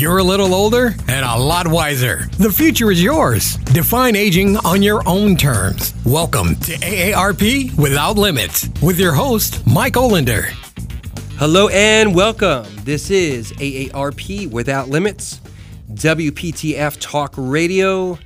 You're 0.00 0.16
a 0.16 0.24
little 0.24 0.54
older 0.54 0.94
and 1.08 1.26
a 1.26 1.36
lot 1.36 1.68
wiser. 1.68 2.26
The 2.38 2.50
future 2.50 2.90
is 2.90 3.02
yours. 3.02 3.56
Define 3.56 4.16
aging 4.16 4.56
on 4.56 4.82
your 4.82 5.06
own 5.06 5.36
terms. 5.36 5.92
Welcome 6.06 6.56
to 6.60 6.72
AARP 6.78 7.76
Without 7.76 8.16
Limits 8.16 8.70
with 8.80 8.98
your 8.98 9.12
host, 9.12 9.62
Mike 9.66 9.96
Olander. 9.96 10.44
Hello 11.36 11.68
and 11.68 12.14
welcome. 12.14 12.64
This 12.82 13.10
is 13.10 13.52
AARP 13.52 14.50
Without 14.50 14.88
Limits, 14.88 15.42
WPTF 15.92 16.96
Talk 16.98 17.34
Radio, 17.36 18.18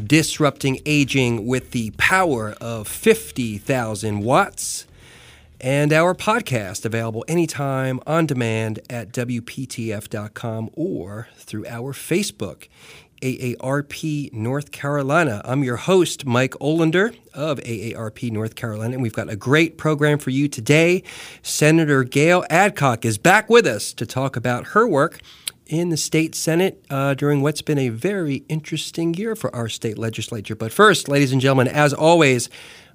disrupting 0.00 0.78
aging 0.86 1.44
with 1.44 1.72
the 1.72 1.90
power 1.98 2.54
of 2.60 2.86
50,000 2.86 4.20
watts 4.20 4.85
and 5.66 5.92
our 5.92 6.14
podcast 6.14 6.84
available 6.84 7.24
anytime 7.26 7.98
on 8.06 8.24
demand 8.24 8.78
at 8.88 9.10
WPTF.com 9.10 10.70
or 10.74 11.26
through 11.34 11.66
our 11.66 11.92
Facebook, 11.92 12.68
AARP 13.20 14.32
North 14.32 14.70
Carolina. 14.70 15.42
I'm 15.44 15.64
your 15.64 15.74
host, 15.74 16.24
Mike 16.24 16.52
Olander 16.60 17.16
of 17.34 17.58
AARP 17.58 18.30
North 18.30 18.54
Carolina, 18.54 18.92
and 18.92 19.02
we've 19.02 19.12
got 19.12 19.28
a 19.28 19.34
great 19.34 19.76
program 19.76 20.18
for 20.18 20.30
you 20.30 20.46
today. 20.46 21.02
Senator 21.42 22.04
Gail 22.04 22.44
Adcock 22.48 23.04
is 23.04 23.18
back 23.18 23.50
with 23.50 23.66
us 23.66 23.92
to 23.94 24.06
talk 24.06 24.36
about 24.36 24.68
her 24.68 24.86
work 24.86 25.18
in 25.66 25.88
the 25.88 25.96
state 25.96 26.34
senate 26.34 26.84
uh, 26.90 27.14
during 27.14 27.42
what's 27.42 27.62
been 27.62 27.78
a 27.78 27.88
very 27.88 28.44
interesting 28.48 29.14
year 29.14 29.34
for 29.34 29.54
our 29.54 29.68
state 29.68 29.98
legislature. 29.98 30.54
But 30.54 30.72
first, 30.72 31.08
ladies 31.08 31.32
and 31.32 31.40
gentlemen, 31.40 31.68
as 31.68 31.92
always, 31.92 32.48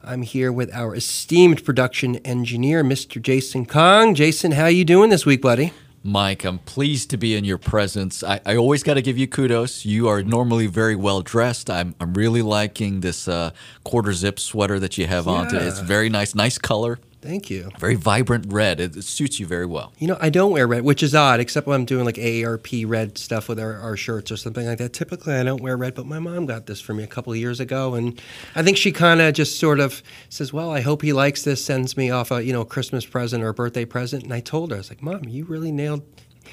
I'm 0.04 0.22
here 0.24 0.52
with 0.52 0.74
our 0.74 0.96
esteemed 0.96 1.64
production 1.64 2.18
engineer, 2.18 2.84
Mr. 2.84 3.22
Jason 3.22 3.66
Kong. 3.66 4.16
Jason, 4.16 4.54
how 4.54 4.64
are 4.64 4.72
you 4.72 4.86
doing 4.86 5.10
this 5.10 5.26
week, 5.26 5.42
buddy? 5.42 5.74
Mike, 6.04 6.44
I'm 6.46 6.58
pleased 6.58 7.12
to 7.12 7.18
be 7.18 7.36
in 7.36 7.46
your 7.46 7.60
presence. 7.60 8.24
I, 8.24 8.42
I 8.44 8.56
always 8.56 8.82
got 8.82 8.96
to 8.96 9.04
give 9.04 9.20
you 9.20 9.28
kudos. 9.28 9.86
You 9.86 10.08
are 10.08 10.24
normally 10.24 10.66
very 10.66 10.96
well 10.96 11.22
dressed. 11.22 11.70
I'm, 11.70 11.94
I'm 12.00 12.16
really 12.16 12.42
liking 12.42 13.02
this 13.02 13.28
uh, 13.28 13.52
quarter 13.84 14.12
zip 14.12 14.40
sweater 14.40 14.80
that 14.80 14.98
you 14.98 15.06
have 15.06 15.28
on 15.28 15.48
today. 15.48 15.66
It's 15.66 15.80
very 15.80 16.10
nice, 16.10 16.34
nice 16.34 16.58
color. 16.58 16.98
Thank 17.22 17.52
you. 17.52 17.70
Very 17.78 17.94
vibrant 17.94 18.52
red. 18.52 18.80
It, 18.80 18.98
it, 18.98 19.04
suits 19.04 19.40
you 19.40 19.46
very 19.46 19.68
well. 19.68 19.94
You 20.00 20.08
know, 20.08 20.18
I 20.20 20.32
don't 20.32 20.52
wear 20.52 20.66
red, 20.66 20.84
which 20.84 21.04
is 21.04 21.14
odd, 21.14 21.40
except 21.40 21.68
when 21.68 21.80
I'm 21.80 21.86
doing 21.86 22.04
like 22.04 22.16
AARP 22.16 22.88
red 22.88 23.18
stuff 23.20 23.48
with 23.48 23.60
our, 23.60 23.76
our 23.76 23.96
shirts 23.96 24.32
or 24.32 24.38
something 24.38 24.66
like 24.66 24.80
that. 24.80 24.94
Typically, 24.94 25.36
I 25.36 25.44
don't 25.44 25.62
wear 25.62 25.78
red, 25.78 25.94
but 25.94 26.08
my 26.08 26.18
mom 26.18 26.48
got 26.48 26.66
this 26.66 26.82
for 26.82 26.96
me 26.96 27.04
a 27.04 27.08
couple 27.08 27.32
of 27.32 27.38
years 27.38 27.60
ago, 27.60 27.94
and 27.94 28.20
I 28.56 28.64
think 28.64 28.76
she 28.76 28.92
kind 28.92 29.22
of 29.22 29.36
just 29.36 29.60
sort 29.60 29.80
of 29.80 30.02
says, 30.30 30.52
"Well, 30.52 30.72
I 30.72 30.82
hope 30.82 31.04
he 31.04 31.14
likes 31.14 31.44
this." 31.44 31.64
Sends 31.64 31.96
me 31.96 32.10
off 32.10 32.32
a 32.32 32.44
you 32.44 32.54
know 32.54 32.66
Christmas 32.66 33.06
present 33.06 33.44
or 33.44 33.50
a 33.50 33.54
birthday 33.54 33.86
present, 33.86 34.24
and 34.24 34.34
I 34.34 34.40
told 34.40 34.72
her, 34.72 34.78
I 34.78 34.80
was 34.80 34.90
like, 34.90 35.04
"Mom, 35.04 35.26
you 35.26 35.46
really 35.46 35.72
nailed 35.72 36.02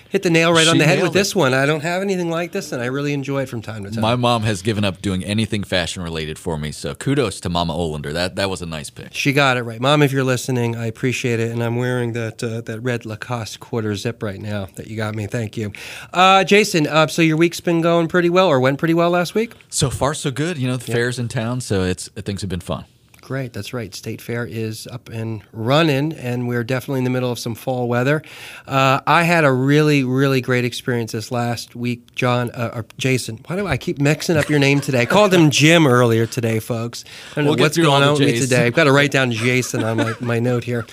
hit 0.09 0.23
the 0.23 0.31
nail 0.31 0.53
right 0.53 0.65
she 0.65 0.71
on 0.71 0.79
the 0.79 0.85
head 0.85 1.03
with 1.03 1.11
it. 1.11 1.15
this 1.15 1.35
one. 1.35 1.55
I 1.55 1.67
don't 1.67 1.83
have 1.83 2.03
anything 2.03 2.31
like 2.31 2.53
this, 2.53 2.73
and 2.73 2.83
I 2.83 2.87
really 2.87 3.13
enjoy 3.13 3.43
it 3.43 3.49
from 3.49 3.63
time 3.63 3.85
to 3.85 3.91
time. 3.91 4.01
My 4.01 4.17
mom 4.17 4.43
has 4.43 4.63
given 4.63 4.85
up 4.85 5.03
doing 5.03 5.25
anything 5.25 5.65
fashion 5.65 6.03
related 6.03 6.39
for 6.39 6.59
me, 6.59 6.73
so 6.73 6.95
kudos 6.95 7.41
to 7.41 7.49
Mama 7.49 7.75
Olander. 7.75 8.13
That 8.13 8.37
that 8.37 8.51
was 8.51 8.63
a 8.63 8.67
nice 8.67 8.91
pick. 8.91 9.15
She 9.15 9.33
got 9.33 9.57
it 9.57 9.63
right, 9.63 9.81
Mom. 9.81 10.03
If 10.03 10.13
you're 10.13 10.25
listening, 10.25 10.77
I 10.77 10.87
appreciate 10.87 11.41
it, 11.41 11.51
and 11.51 11.63
I'm 11.63 11.77
wearing 11.77 12.13
that 12.13 12.43
uh, 12.43 12.61
that 12.63 12.81
red 12.81 13.07
Lacoste 13.07 13.61
quarter 13.61 13.95
zip 13.95 14.23
right 14.23 14.41
now 14.41 14.69
that 14.77 14.87
you 14.87 14.97
got 14.97 15.15
me. 15.15 15.27
Thank 15.27 15.57
you, 15.57 15.73
uh, 16.13 16.45
Jason. 16.45 16.87
Uh, 16.87 17.07
so 17.07 17.23
your 17.23 17.37
week's 17.37 17.61
been 17.61 17.81
going 17.81 18.09
pretty 18.09 18.31
well, 18.31 18.49
or 18.49 18.61
went 18.61 18.79
pretty 18.79 18.95
well 18.95 19.11
last 19.11 19.35
week? 19.35 19.55
So 19.69 19.91
far, 19.91 20.15
so 20.15 20.31
good. 20.31 20.59
You 20.59 20.69
know, 20.69 20.77
the 20.77 20.93
fair's 20.93 21.19
in 21.19 21.29
town, 21.29 21.61
so 21.61 21.83
it's 21.83 22.09
things 22.09 22.41
have 22.41 22.51
been 22.51 22.61
fun. 22.61 22.85
Great, 23.29 23.53
that's 23.53 23.75
right. 23.75 23.95
State 23.95 24.23
Fair 24.23 24.47
is 24.47 24.87
up 24.87 25.11
and 25.11 25.43
running, 25.53 26.15
and 26.15 26.49
we're 26.49 26.65
definitely 26.65 27.01
in 27.01 27.05
the 27.05 27.11
middle 27.11 27.31
of 27.31 27.39
some 27.39 27.55
fall 27.55 27.87
weather. 27.87 28.23
Uh, 28.67 29.03
I 29.07 29.25
had 29.25 29.45
a 29.45 29.53
really, 29.53 30.03
really 30.03 30.41
great 30.41 30.65
experience 30.65 31.13
this 31.13 31.31
last 31.31 31.77
week, 31.77 32.15
John 32.15 32.51
uh, 32.53 32.71
or 32.73 32.87
Jason. 32.97 33.45
Why 33.47 33.57
do 33.57 33.67
I 33.67 33.77
keep 33.77 33.99
mixing 33.99 34.39
up 34.39 34.49
your 34.49 34.59
name 34.59 34.81
today? 34.81 35.03
I 35.03 35.05
called 35.05 35.35
him 35.35 35.51
Jim 35.51 35.87
earlier 35.87 36.25
today, 36.25 36.59
folks. 36.59 37.05
I 37.33 37.43
don't 37.43 37.45
We'll 37.45 37.57
get 37.57 37.65
what's 37.65 37.77
going 37.77 38.03
on 38.03 38.13
with 38.13 38.21
me 38.21 38.41
today. 38.41 38.65
I've 38.65 38.73
got 38.73 38.85
to 38.85 38.93
write 38.93 39.11
down 39.11 39.31
Jason 39.31 39.85
on 39.85 39.99
my, 39.99 40.15
my 40.21 40.39
note 40.39 40.65
here. 40.65 40.87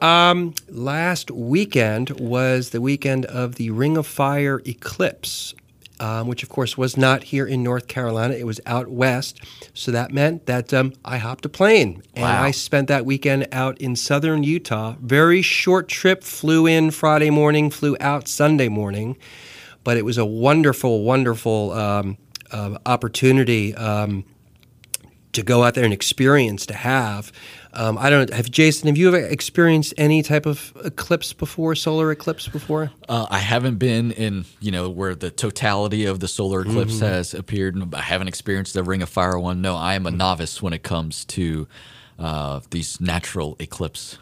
Um, 0.00 0.54
last 0.70 1.30
weekend 1.30 2.18
was 2.18 2.70
the 2.70 2.80
weekend 2.80 3.26
of 3.26 3.56
the 3.56 3.68
Ring 3.68 3.98
of 3.98 4.06
Fire 4.06 4.62
eclipse 4.64 5.54
um, 6.02 6.26
which 6.26 6.42
of 6.42 6.48
course 6.48 6.76
was 6.76 6.96
not 6.96 7.22
here 7.22 7.46
in 7.46 7.62
North 7.62 7.86
Carolina. 7.86 8.34
It 8.34 8.44
was 8.44 8.60
out 8.66 8.88
west. 8.88 9.40
So 9.72 9.92
that 9.92 10.10
meant 10.10 10.46
that 10.46 10.74
um, 10.74 10.92
I 11.04 11.18
hopped 11.18 11.46
a 11.46 11.48
plane 11.48 12.02
and 12.14 12.24
Wow. 12.24 12.42
I 12.42 12.50
spent 12.50 12.88
that 12.88 13.06
weekend 13.06 13.46
out 13.52 13.80
in 13.80 13.94
southern 13.94 14.42
Utah. 14.42 14.96
Very 15.00 15.42
short 15.42 15.88
trip, 15.88 16.24
flew 16.24 16.66
in 16.66 16.90
Friday 16.90 17.30
morning, 17.30 17.70
flew 17.70 17.96
out 18.00 18.26
Sunday 18.26 18.68
morning. 18.68 19.16
But 19.84 19.96
it 19.96 20.04
was 20.04 20.18
a 20.18 20.24
wonderful, 20.26 21.04
wonderful 21.04 21.70
um, 21.72 22.18
uh, 22.50 22.78
opportunity 22.84 23.72
um, 23.76 24.24
to 25.32 25.42
go 25.42 25.62
out 25.62 25.74
there 25.74 25.84
and 25.84 25.92
experience, 25.94 26.66
to 26.66 26.74
have. 26.74 27.32
Um, 27.74 27.96
I 27.96 28.10
don't 28.10 28.32
have 28.32 28.50
Jason. 28.50 28.88
Have 28.88 28.96
you 28.98 29.08
ever 29.08 29.18
experienced 29.18 29.94
any 29.96 30.22
type 30.22 30.44
of 30.44 30.72
eclipse 30.84 31.32
before, 31.32 31.74
solar 31.74 32.10
eclipse 32.10 32.46
before? 32.48 32.90
Uh, 33.08 33.26
I 33.30 33.38
haven't 33.38 33.76
been 33.76 34.12
in, 34.12 34.44
you 34.60 34.70
know, 34.70 34.90
where 34.90 35.14
the 35.14 35.30
totality 35.30 36.04
of 36.04 36.20
the 36.20 36.28
solar 36.28 36.62
eclipse 36.62 37.00
has 37.00 37.32
appeared. 37.32 37.94
I 37.94 38.02
haven't 38.02 38.28
experienced 38.28 38.74
the 38.74 38.82
Ring 38.82 39.02
of 39.02 39.08
Fire 39.08 39.38
one. 39.38 39.62
No, 39.62 39.76
I 39.76 39.94
am 39.94 40.06
a 40.06 40.10
novice 40.10 40.60
when 40.60 40.72
it 40.72 40.82
comes 40.82 41.24
to 41.26 41.66
uh, 42.18 42.60
these 42.70 43.00
natural 43.00 43.56
eclipse. 43.58 44.18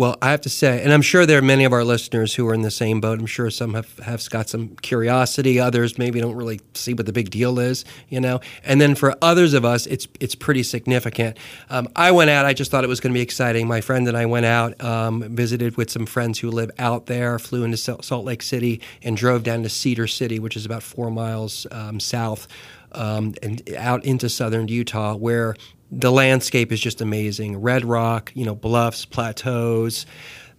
Well, 0.00 0.16
I 0.22 0.30
have 0.30 0.40
to 0.40 0.48
say, 0.48 0.82
and 0.82 0.94
I'm 0.94 1.02
sure 1.02 1.26
there 1.26 1.36
are 1.36 1.42
many 1.42 1.64
of 1.64 1.74
our 1.74 1.84
listeners 1.84 2.34
who 2.34 2.48
are 2.48 2.54
in 2.54 2.62
the 2.62 2.70
same 2.70 3.02
boat. 3.02 3.20
I'm 3.20 3.26
sure 3.26 3.50
some 3.50 3.74
have, 3.74 3.98
have 3.98 4.30
got 4.30 4.48
some 4.48 4.68
curiosity. 4.76 5.60
Others 5.60 5.98
maybe 5.98 6.22
don't 6.22 6.36
really 6.36 6.62
see 6.72 6.94
what 6.94 7.04
the 7.04 7.12
big 7.12 7.28
deal 7.28 7.58
is, 7.58 7.84
you 8.08 8.18
know. 8.18 8.40
And 8.64 8.80
then 8.80 8.94
for 8.94 9.14
others 9.20 9.52
of 9.52 9.66
us, 9.66 9.84
it's 9.84 10.08
it's 10.18 10.34
pretty 10.34 10.62
significant. 10.62 11.36
Um, 11.68 11.86
I 11.94 12.12
went 12.12 12.30
out. 12.30 12.46
I 12.46 12.54
just 12.54 12.70
thought 12.70 12.82
it 12.82 12.86
was 12.86 12.98
going 12.98 13.12
to 13.12 13.18
be 13.18 13.20
exciting. 13.20 13.68
My 13.68 13.82
friend 13.82 14.08
and 14.08 14.16
I 14.16 14.24
went 14.24 14.46
out, 14.46 14.82
um, 14.82 15.22
visited 15.36 15.76
with 15.76 15.90
some 15.90 16.06
friends 16.06 16.38
who 16.38 16.50
live 16.50 16.70
out 16.78 17.04
there, 17.04 17.38
flew 17.38 17.62
into 17.62 17.76
Salt 17.76 18.24
Lake 18.24 18.40
City, 18.40 18.80
and 19.02 19.18
drove 19.18 19.42
down 19.42 19.64
to 19.64 19.68
Cedar 19.68 20.06
City, 20.06 20.38
which 20.38 20.56
is 20.56 20.64
about 20.64 20.82
four 20.82 21.10
miles 21.10 21.66
um, 21.72 22.00
south, 22.00 22.48
um, 22.92 23.34
and 23.42 23.70
out 23.76 24.02
into 24.06 24.30
southern 24.30 24.66
Utah, 24.66 25.14
where 25.14 25.56
the 25.90 26.12
landscape 26.12 26.72
is 26.72 26.80
just 26.80 27.00
amazing. 27.00 27.60
Red 27.60 27.84
rock, 27.84 28.32
you 28.34 28.44
know, 28.44 28.54
bluffs, 28.54 29.04
plateaus, 29.04 30.06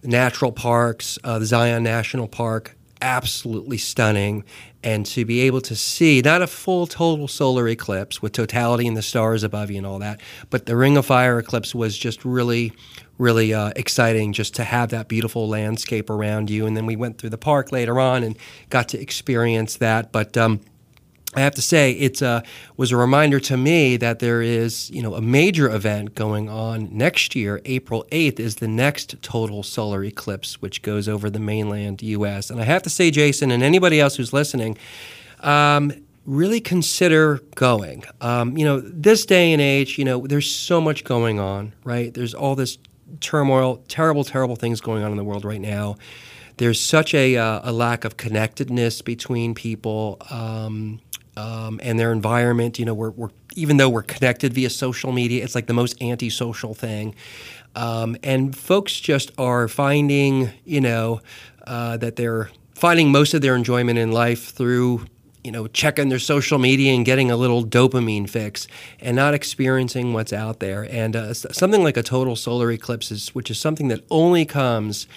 natural 0.02 0.52
parks, 0.52 1.18
uh, 1.24 1.38
the 1.38 1.46
Zion 1.46 1.82
National 1.82 2.28
Park, 2.28 2.76
absolutely 3.00 3.78
stunning. 3.78 4.44
And 4.84 5.06
to 5.06 5.24
be 5.24 5.40
able 5.42 5.60
to 5.62 5.76
see 5.76 6.20
not 6.22 6.42
a 6.42 6.46
full 6.46 6.86
total 6.86 7.28
solar 7.28 7.68
eclipse 7.68 8.20
with 8.20 8.32
totality 8.32 8.86
and 8.86 8.96
the 8.96 9.02
stars 9.02 9.44
above 9.44 9.70
you 9.70 9.78
and 9.78 9.86
all 9.86 10.00
that, 10.00 10.20
but 10.50 10.66
the 10.66 10.76
Ring 10.76 10.96
of 10.96 11.06
Fire 11.06 11.38
eclipse 11.38 11.72
was 11.72 11.96
just 11.96 12.24
really, 12.24 12.72
really 13.16 13.54
uh, 13.54 13.70
exciting 13.76 14.32
just 14.32 14.56
to 14.56 14.64
have 14.64 14.90
that 14.90 15.06
beautiful 15.06 15.48
landscape 15.48 16.10
around 16.10 16.50
you. 16.50 16.66
And 16.66 16.76
then 16.76 16.84
we 16.84 16.96
went 16.96 17.18
through 17.18 17.30
the 17.30 17.38
park 17.38 17.70
later 17.70 18.00
on 18.00 18.24
and 18.24 18.36
got 18.70 18.88
to 18.88 19.00
experience 19.00 19.76
that. 19.76 20.10
But 20.10 20.36
um, 20.36 20.60
I 21.34 21.40
have 21.40 21.54
to 21.54 21.62
say, 21.62 21.92
it 21.92 22.22
uh, 22.22 22.42
was 22.76 22.92
a 22.92 22.96
reminder 22.96 23.40
to 23.40 23.56
me 23.56 23.96
that 23.96 24.18
there 24.18 24.42
is, 24.42 24.90
you 24.90 25.02
know, 25.02 25.14
a 25.14 25.22
major 25.22 25.70
event 25.70 26.14
going 26.14 26.50
on 26.50 26.90
next 26.92 27.34
year. 27.34 27.62
April 27.64 28.04
8th 28.12 28.38
is 28.38 28.56
the 28.56 28.68
next 28.68 29.20
total 29.22 29.62
solar 29.62 30.04
eclipse, 30.04 30.60
which 30.60 30.82
goes 30.82 31.08
over 31.08 31.30
the 31.30 31.38
mainland 31.38 32.02
U.S. 32.02 32.50
And 32.50 32.60
I 32.60 32.64
have 32.64 32.82
to 32.82 32.90
say, 32.90 33.10
Jason, 33.10 33.50
and 33.50 33.62
anybody 33.62 33.98
else 33.98 34.16
who's 34.16 34.34
listening, 34.34 34.76
um, 35.40 35.92
really 36.26 36.60
consider 36.60 37.40
going. 37.54 38.04
Um, 38.20 38.56
you 38.58 38.66
know, 38.66 38.80
this 38.80 39.24
day 39.24 39.52
and 39.54 39.62
age, 39.62 39.98
you 39.98 40.04
know, 40.04 40.26
there's 40.26 40.50
so 40.50 40.82
much 40.82 41.02
going 41.02 41.40
on, 41.40 41.72
right? 41.82 42.12
There's 42.12 42.34
all 42.34 42.54
this 42.54 42.76
turmoil, 43.20 43.82
terrible, 43.88 44.24
terrible 44.24 44.56
things 44.56 44.82
going 44.82 45.02
on 45.02 45.10
in 45.10 45.16
the 45.16 45.24
world 45.24 45.46
right 45.46 45.60
now. 45.60 45.96
There's 46.58 46.78
such 46.78 47.14
a, 47.14 47.38
uh, 47.38 47.60
a 47.64 47.72
lack 47.72 48.04
of 48.04 48.18
connectedness 48.18 49.00
between 49.00 49.54
people 49.54 50.18
um, 50.30 51.00
um, 51.36 51.80
and 51.82 51.98
their 51.98 52.12
environment. 52.12 52.78
You 52.78 52.84
know, 52.84 52.94
we're, 52.94 53.10
we're 53.10 53.30
even 53.54 53.76
though 53.76 53.88
we're 53.88 54.02
connected 54.02 54.52
via 54.54 54.70
social 54.70 55.12
media, 55.12 55.44
it's 55.44 55.54
like 55.54 55.66
the 55.66 55.74
most 55.74 56.00
antisocial 56.02 56.74
thing. 56.74 57.14
Um, 57.74 58.16
and 58.22 58.56
folks 58.56 58.98
just 58.98 59.30
are 59.38 59.68
finding, 59.68 60.50
you 60.64 60.80
know, 60.80 61.20
uh, 61.66 61.96
that 61.98 62.16
they're 62.16 62.50
finding 62.74 63.10
most 63.10 63.34
of 63.34 63.40
their 63.42 63.54
enjoyment 63.54 63.98
in 63.98 64.12
life 64.12 64.50
through 64.50 65.06
you 65.44 65.50
know, 65.50 65.66
checking 65.66 66.08
their 66.08 66.20
social 66.20 66.58
media 66.58 66.92
and 66.92 67.04
getting 67.04 67.30
a 67.30 67.36
little 67.36 67.64
dopamine 67.64 68.30
fix 68.30 68.68
and 69.00 69.16
not 69.16 69.34
experiencing 69.34 70.12
what's 70.12 70.32
out 70.32 70.60
there. 70.60 70.86
And 70.88 71.16
uh, 71.16 71.34
something 71.34 71.82
like 71.82 71.96
a 71.96 72.02
total 72.02 72.36
solar 72.36 72.70
eclipse, 72.70 73.10
is, 73.10 73.34
which 73.34 73.50
is 73.50 73.58
something 73.58 73.88
that 73.88 74.04
only 74.08 74.44
comes 74.44 75.08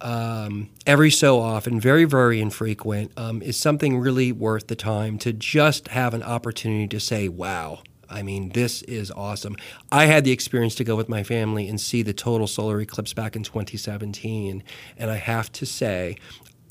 um, 0.00 0.70
every 0.86 1.10
so 1.10 1.40
often, 1.40 1.80
very, 1.80 2.04
very 2.04 2.40
infrequent, 2.40 3.12
um, 3.16 3.42
is 3.42 3.56
something 3.56 3.98
really 3.98 4.32
worth 4.32 4.66
the 4.66 4.76
time 4.76 5.18
to 5.18 5.32
just 5.32 5.88
have 5.88 6.14
an 6.14 6.22
opportunity 6.22 6.88
to 6.88 7.00
say, 7.00 7.28
wow. 7.28 7.80
I 8.08 8.22
mean, 8.22 8.50
this 8.50 8.82
is 8.82 9.10
awesome. 9.10 9.56
I 9.90 10.04
had 10.04 10.24
the 10.24 10.30
experience 10.30 10.74
to 10.76 10.84
go 10.84 10.94
with 10.94 11.08
my 11.08 11.22
family 11.22 11.68
and 11.68 11.80
see 11.80 12.02
the 12.02 12.12
total 12.12 12.46
solar 12.46 12.80
eclipse 12.80 13.12
back 13.12 13.34
in 13.34 13.42
2017. 13.42 14.62
And 14.98 15.10
I 15.10 15.16
have 15.16 15.50
to 15.52 15.66
say, 15.66 16.18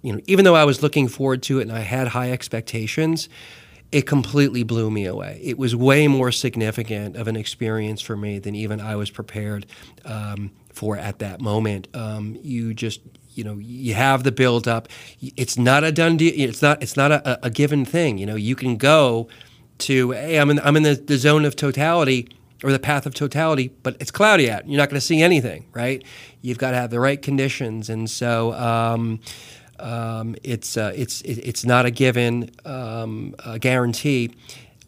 you 0.04 0.14
know, 0.14 0.20
even 0.28 0.46
though 0.46 0.56
I 0.56 0.64
was 0.64 0.84
looking 0.84 1.08
forward 1.08 1.42
to 1.44 1.60
it 1.60 1.64
and 1.64 1.72
I 1.72 1.80
had 1.80 2.10
high 2.10 2.32
expectations, 2.32 3.30
it 3.94 4.08
completely 4.08 4.64
blew 4.64 4.90
me 4.90 5.06
away. 5.06 5.40
It 5.44 5.60
was 5.60 5.76
way 5.76 6.08
more 6.08 6.32
significant 6.32 7.16
of 7.16 7.28
an 7.28 7.36
experience 7.36 8.02
for 8.02 8.18
me 8.18 8.40
than 8.40 8.56
even 8.56 8.82
I 8.82 8.96
was 8.96 9.12
prepared 9.12 9.68
um, 10.04 10.50
for 10.74 10.98
at 10.98 11.20
that 11.20 11.40
moment. 11.40 11.88
Um, 11.94 12.36
you 12.42 12.74
just 12.74 13.02
you 13.36 13.44
know 13.44 13.60
you 13.60 13.94
have 13.94 14.24
the 14.24 14.32
build 14.32 14.68
up. 14.68 14.88
It's 15.22 15.60
not 15.60 15.84
a 15.84 15.92
done 15.92 16.18
deal. 16.18 16.34
It's 16.36 16.64
not 16.64 16.82
it's 16.82 16.98
not 16.98 17.12
a, 17.12 17.46
a 17.46 17.52
given 17.52 17.86
thing. 17.86 18.18
You 18.18 18.26
know 18.26 18.36
you 18.36 18.56
can 18.56 18.78
go 18.78 19.28
to 19.80 20.12
hey 20.12 20.40
I'm 20.40 20.50
in 20.50 20.60
I'm 20.62 20.76
in 20.76 20.84
the, 20.84 20.96
the 20.96 21.18
zone 21.18 21.46
of 21.46 21.56
totality 21.56 22.30
or 22.64 22.72
the 22.72 22.80
path 22.80 23.06
of 23.06 23.14
totality, 23.14 23.76
but 23.84 23.96
it's 24.00 24.10
cloudy 24.10 24.50
out. 24.50 24.68
You're 24.68 24.80
not 24.80 24.90
going 24.90 25.00
to 25.00 25.06
see 25.06 25.22
anything, 25.22 25.68
right? 25.72 26.04
You've 26.42 26.58
got 26.58 26.72
to 26.72 26.78
have 26.78 26.90
the 26.90 27.00
right 27.00 27.22
conditions, 27.22 27.92
and 27.92 28.10
so. 28.10 28.54
Um, 28.54 29.20
um, 29.84 30.36
it's 30.44 30.78
uh, 30.78 30.94
it's 30.96 31.22
it's 31.22 31.66
not 31.66 31.86
a 31.86 31.92
given 31.92 32.50
um, 32.66 33.36
a 33.46 33.60
guarantee, 33.60 34.32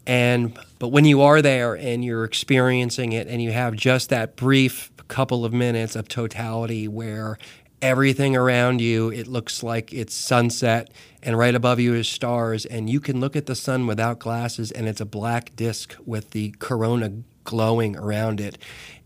and 0.06 0.58
but 0.78 0.88
when 0.88 1.04
you 1.04 1.22
are 1.22 1.42
there 1.42 1.74
and 1.76 2.04
you're 2.04 2.24
experiencing 2.24 3.12
it, 3.12 3.28
and 3.28 3.42
you 3.42 3.52
have 3.52 3.74
just 3.74 4.08
that 4.10 4.36
brief 4.36 4.90
couple 5.08 5.44
of 5.44 5.52
minutes 5.52 5.96
of 5.96 6.08
totality 6.08 6.88
where 6.88 7.38
everything 7.82 8.34
around 8.34 8.80
you 8.80 9.10
it 9.10 9.26
looks 9.26 9.62
like 9.62 9.92
it's 9.92 10.14
sunset 10.14 10.90
and 11.22 11.36
right 11.36 11.54
above 11.54 11.78
you 11.78 11.94
is 11.94 12.08
stars 12.08 12.64
and 12.66 12.88
you 12.88 12.98
can 12.98 13.20
look 13.20 13.36
at 13.36 13.46
the 13.46 13.54
sun 13.54 13.86
without 13.86 14.18
glasses 14.18 14.72
and 14.72 14.88
it's 14.88 15.00
a 15.00 15.04
black 15.04 15.54
disk 15.56 15.94
with 16.06 16.30
the 16.30 16.50
corona 16.58 17.12
glowing 17.44 17.96
around 17.96 18.40
it 18.40 18.58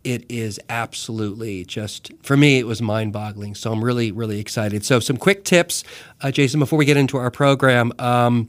it 0.05 0.31
is 0.31 0.58
absolutely 0.69 1.64
just 1.64 2.11
for 2.23 2.37
me 2.37 2.58
it 2.58 2.67
was 2.67 2.81
mind-boggling. 2.81 3.55
So 3.55 3.73
i'm 3.73 3.85
really 3.85 4.12
really 4.12 4.41
excited. 4.41 4.85
So 4.85 5.00
some 5.00 5.17
quick 5.17 5.44
tips 5.44 5.85
uh, 6.20 6.31
jason 6.31 6.61
before 6.61 6.79
we 6.79 6.85
get 6.85 6.97
into 6.97 7.17
our 7.17 7.31
program 7.31 7.93
um, 7.99 8.49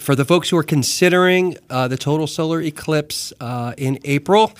for 0.00 0.14
the 0.14 0.24
folks 0.24 0.50
who 0.50 0.56
are 0.58 0.62
considering 0.62 1.56
uh, 1.70 1.88
the 1.88 1.96
total 1.96 2.26
solar 2.26 2.60
eclipse 2.60 3.32
uh, 3.40 3.74
in 3.76 3.98
april 4.04 4.52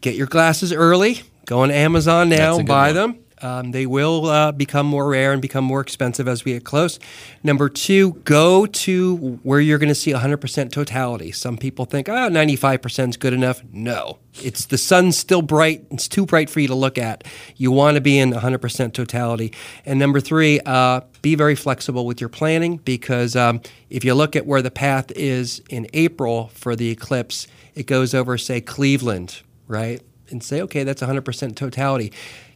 get 0.00 0.14
your 0.14 0.26
glasses 0.26 0.72
early. 0.72 1.22
Go 1.46 1.60
on 1.60 1.70
amazon 1.70 2.28
now 2.28 2.58
and 2.58 2.68
buy 2.68 2.88
one. 2.88 2.94
them 2.94 3.23
um, 3.44 3.72
they 3.72 3.84
will 3.84 4.26
uh, 4.26 4.52
become 4.52 4.86
more 4.86 5.06
rare 5.06 5.32
and 5.32 5.42
become 5.42 5.64
more 5.64 5.82
expensive 5.82 6.26
as 6.26 6.46
we 6.46 6.54
get 6.54 6.64
close. 6.64 6.98
Number 7.42 7.68
two, 7.68 8.14
go 8.24 8.64
to 8.64 9.38
where 9.42 9.60
you're 9.60 9.78
going 9.78 9.90
to 9.90 9.94
see 9.94 10.12
100% 10.12 10.72
totality. 10.72 11.30
Some 11.30 11.58
people 11.58 11.84
think, 11.84 12.08
oh, 12.08 12.12
95% 12.12 13.10
is 13.10 13.16
good 13.18 13.34
enough. 13.34 13.62
No, 13.70 14.18
it's 14.42 14.64
the 14.64 14.78
sun's 14.78 15.18
still 15.18 15.42
bright. 15.42 15.84
It's 15.90 16.08
too 16.08 16.24
bright 16.24 16.48
for 16.48 16.60
you 16.60 16.68
to 16.68 16.74
look 16.74 16.96
at. 16.96 17.24
You 17.56 17.70
want 17.70 17.96
to 17.96 18.00
be 18.00 18.18
in 18.18 18.32
100% 18.32 18.94
totality. 18.94 19.52
And 19.84 19.98
number 19.98 20.20
three, 20.20 20.60
uh, 20.64 21.02
be 21.20 21.34
very 21.34 21.54
flexible 21.54 22.06
with 22.06 22.22
your 22.22 22.30
planning 22.30 22.78
because 22.78 23.36
um, 23.36 23.60
if 23.90 24.04
you 24.04 24.14
look 24.14 24.34
at 24.36 24.46
where 24.46 24.62
the 24.62 24.70
path 24.70 25.12
is 25.12 25.60
in 25.68 25.86
April 25.92 26.48
for 26.54 26.74
the 26.74 26.90
eclipse, 26.90 27.46
it 27.74 27.86
goes 27.86 28.14
over, 28.14 28.38
say, 28.38 28.62
Cleveland, 28.62 29.42
right? 29.68 30.00
And 30.30 30.42
say, 30.42 30.62
okay, 30.62 30.84
that's 30.84 31.02
100% 31.02 31.54
totality. 31.54 32.10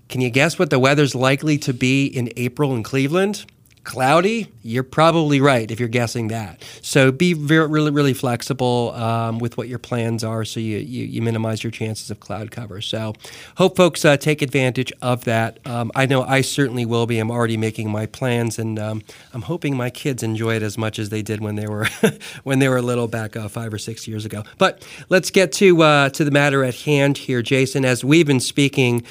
Can 0.09 0.23
you 0.23 0.31
guess 0.31 0.59
what 0.59 0.71
the 0.71 0.79
weather's 0.79 1.15
likely 1.15 1.59
to 1.59 1.75
be 1.75 2.07
in 2.07 2.31
April 2.37 2.75
in 2.75 2.83
Cleveland? 2.83 3.45
Cloudy? 3.85 4.53
You're 4.63 4.83
probably 4.83 5.41
right 5.41 5.71
if 5.71 5.81
you're 5.81 5.89
guessing 5.89 6.29
that. 6.29 6.63
So 6.83 7.11
be 7.11 7.33
very, 7.33 7.67
really, 7.67 7.91
really 7.91 8.13
flexible 8.13 8.93
um, 8.93 9.39
with 9.39 9.57
what 9.57 9.67
your 9.69 9.79
plans 9.79 10.23
are 10.23 10.45
so 10.45 10.61
you, 10.61 10.77
you, 10.77 11.05
you, 11.05 11.23
minimize 11.23 11.65
your 11.65 11.71
chances 11.71 12.11
of 12.11 12.21
cloud 12.21 12.51
cover. 12.51 12.83
So 12.83 13.15
hope 13.57 13.77
folks 13.77 14.05
uh, 14.05 14.19
take 14.19 14.43
advantage 14.43 14.93
of 15.01 15.25
that. 15.25 15.59
Um, 15.67 15.91
I 15.95 16.05
know 16.05 16.23
I 16.23 16.43
certainly 16.43 16.85
will 16.85 17.07
be. 17.07 17.19
I'm 17.19 17.31
already 17.31 17.57
making 17.57 17.91
my 17.91 18.05
plans, 18.05 18.59
and 18.59 18.79
um, 18.79 19.03
I'm 19.33 19.43
hoping 19.43 19.75
my 19.75 19.89
kids 19.89 20.23
enjoy 20.23 20.57
it 20.57 20.63
as 20.63 20.77
much 20.77 20.99
as 20.99 21.09
they 21.09 21.23
did 21.23 21.41
when 21.41 21.55
they 21.55 21.67
were 21.67 21.87
when 22.45 22.59
they 22.59 22.69
were 22.69 22.83
little 22.83 23.09
back 23.09 23.37
uh, 23.37 23.49
five 23.49 23.73
or 23.73 23.79
six 23.79 24.07
years 24.07 24.27
ago. 24.27 24.45
But 24.59 24.87
let's 25.09 25.31
get 25.31 25.51
to 25.53 25.83
uh, 25.83 26.09
to 26.11 26.25
the 26.25 26.31
matter 26.31 26.63
at 26.63 26.75
hand 26.75 27.17
here, 27.17 27.41
Jason. 27.41 27.87
As 27.87 28.05
we've 28.05 28.27
been 28.27 28.41
speaking 28.41 29.03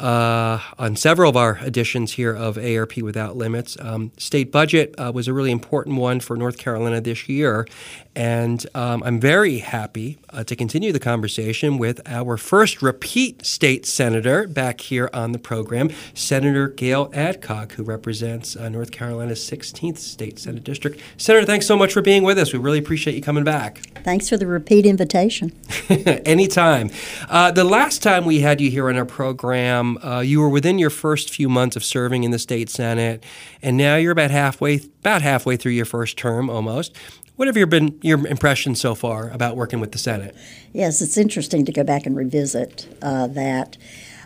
uh, 0.00 0.58
on 0.78 0.96
several 0.96 1.30
of 1.30 1.36
our 1.36 1.58
editions 1.58 2.12
here 2.12 2.34
of 2.34 2.56
AARP 2.56 3.02
Without 3.02 3.36
Limits. 3.36 3.76
Um, 3.80 4.12
state 4.16 4.50
budget 4.50 4.94
uh, 4.98 5.12
was 5.14 5.28
a 5.28 5.32
really 5.32 5.52
important 5.52 5.96
one 5.96 6.20
for 6.20 6.36
North 6.36 6.58
Carolina 6.58 7.00
this 7.00 7.28
year, 7.28 7.66
and 8.16 8.66
um, 8.74 9.02
I'm 9.04 9.18
very 9.18 9.58
happy 9.58 10.18
uh, 10.30 10.44
to 10.44 10.54
continue 10.54 10.92
the 10.92 11.00
conversation 11.00 11.78
with 11.78 12.00
our 12.06 12.36
first 12.36 12.82
repeat 12.82 13.44
state 13.44 13.86
senator 13.86 14.46
back 14.46 14.80
here 14.80 15.10
on 15.12 15.32
the 15.32 15.38
program, 15.38 15.90
Senator 16.14 16.68
Gail 16.68 17.10
Adcock, 17.12 17.72
who 17.72 17.82
represents 17.82 18.56
uh, 18.56 18.68
North 18.68 18.92
Carolina's 18.92 19.40
16th 19.40 19.98
State 19.98 20.38
Senate 20.38 20.64
District. 20.64 21.00
Senator, 21.16 21.44
thanks 21.44 21.66
so 21.66 21.76
much 21.76 21.92
for 21.92 22.02
being 22.02 22.22
with 22.22 22.38
us. 22.38 22.52
We 22.52 22.58
really 22.58 22.78
appreciate 22.78 23.16
you 23.16 23.22
coming 23.22 23.44
back. 23.44 23.78
Thanks 24.04 24.28
for 24.28 24.36
the 24.36 24.46
repeat 24.46 24.86
invitation. 24.86 25.52
Anytime. 25.88 26.90
Uh, 27.28 27.50
the 27.50 27.64
last 27.64 28.02
time 28.02 28.24
we 28.24 28.40
had 28.40 28.60
you 28.60 28.70
here 28.70 28.88
on 28.88 28.96
our 28.96 29.06
program, 29.06 29.98
uh, 30.04 30.20
you 30.20 30.40
were 30.40 30.48
within 30.48 30.78
your 30.78 30.90
first 30.90 31.30
few 31.30 31.48
months 31.48 31.74
of 31.74 31.82
serving 31.82 32.22
in 32.22 32.30
the 32.30 32.38
state 32.38 32.68
senate, 32.68 33.24
and 33.62 33.76
now 33.76 33.96
you're 33.96 34.12
about 34.12 34.30
halfway 34.30 34.76
about 35.00 35.22
halfway 35.22 35.56
through 35.56 35.72
your 35.72 35.84
first 35.84 36.16
term 36.16 36.48
almost. 36.48 36.94
What 37.36 37.48
have 37.48 37.56
your 37.56 37.66
been 37.66 37.98
your 38.00 38.24
impressions 38.28 38.80
so 38.80 38.94
far 38.94 39.28
about 39.30 39.56
working 39.56 39.80
with 39.80 39.90
the 39.90 39.98
Senate? 39.98 40.36
Yes, 40.72 41.02
it's 41.02 41.16
interesting 41.16 41.64
to 41.64 41.72
go 41.72 41.82
back 41.82 42.06
and 42.06 42.16
revisit 42.16 42.86
uh, 43.02 43.26
that. 43.28 43.76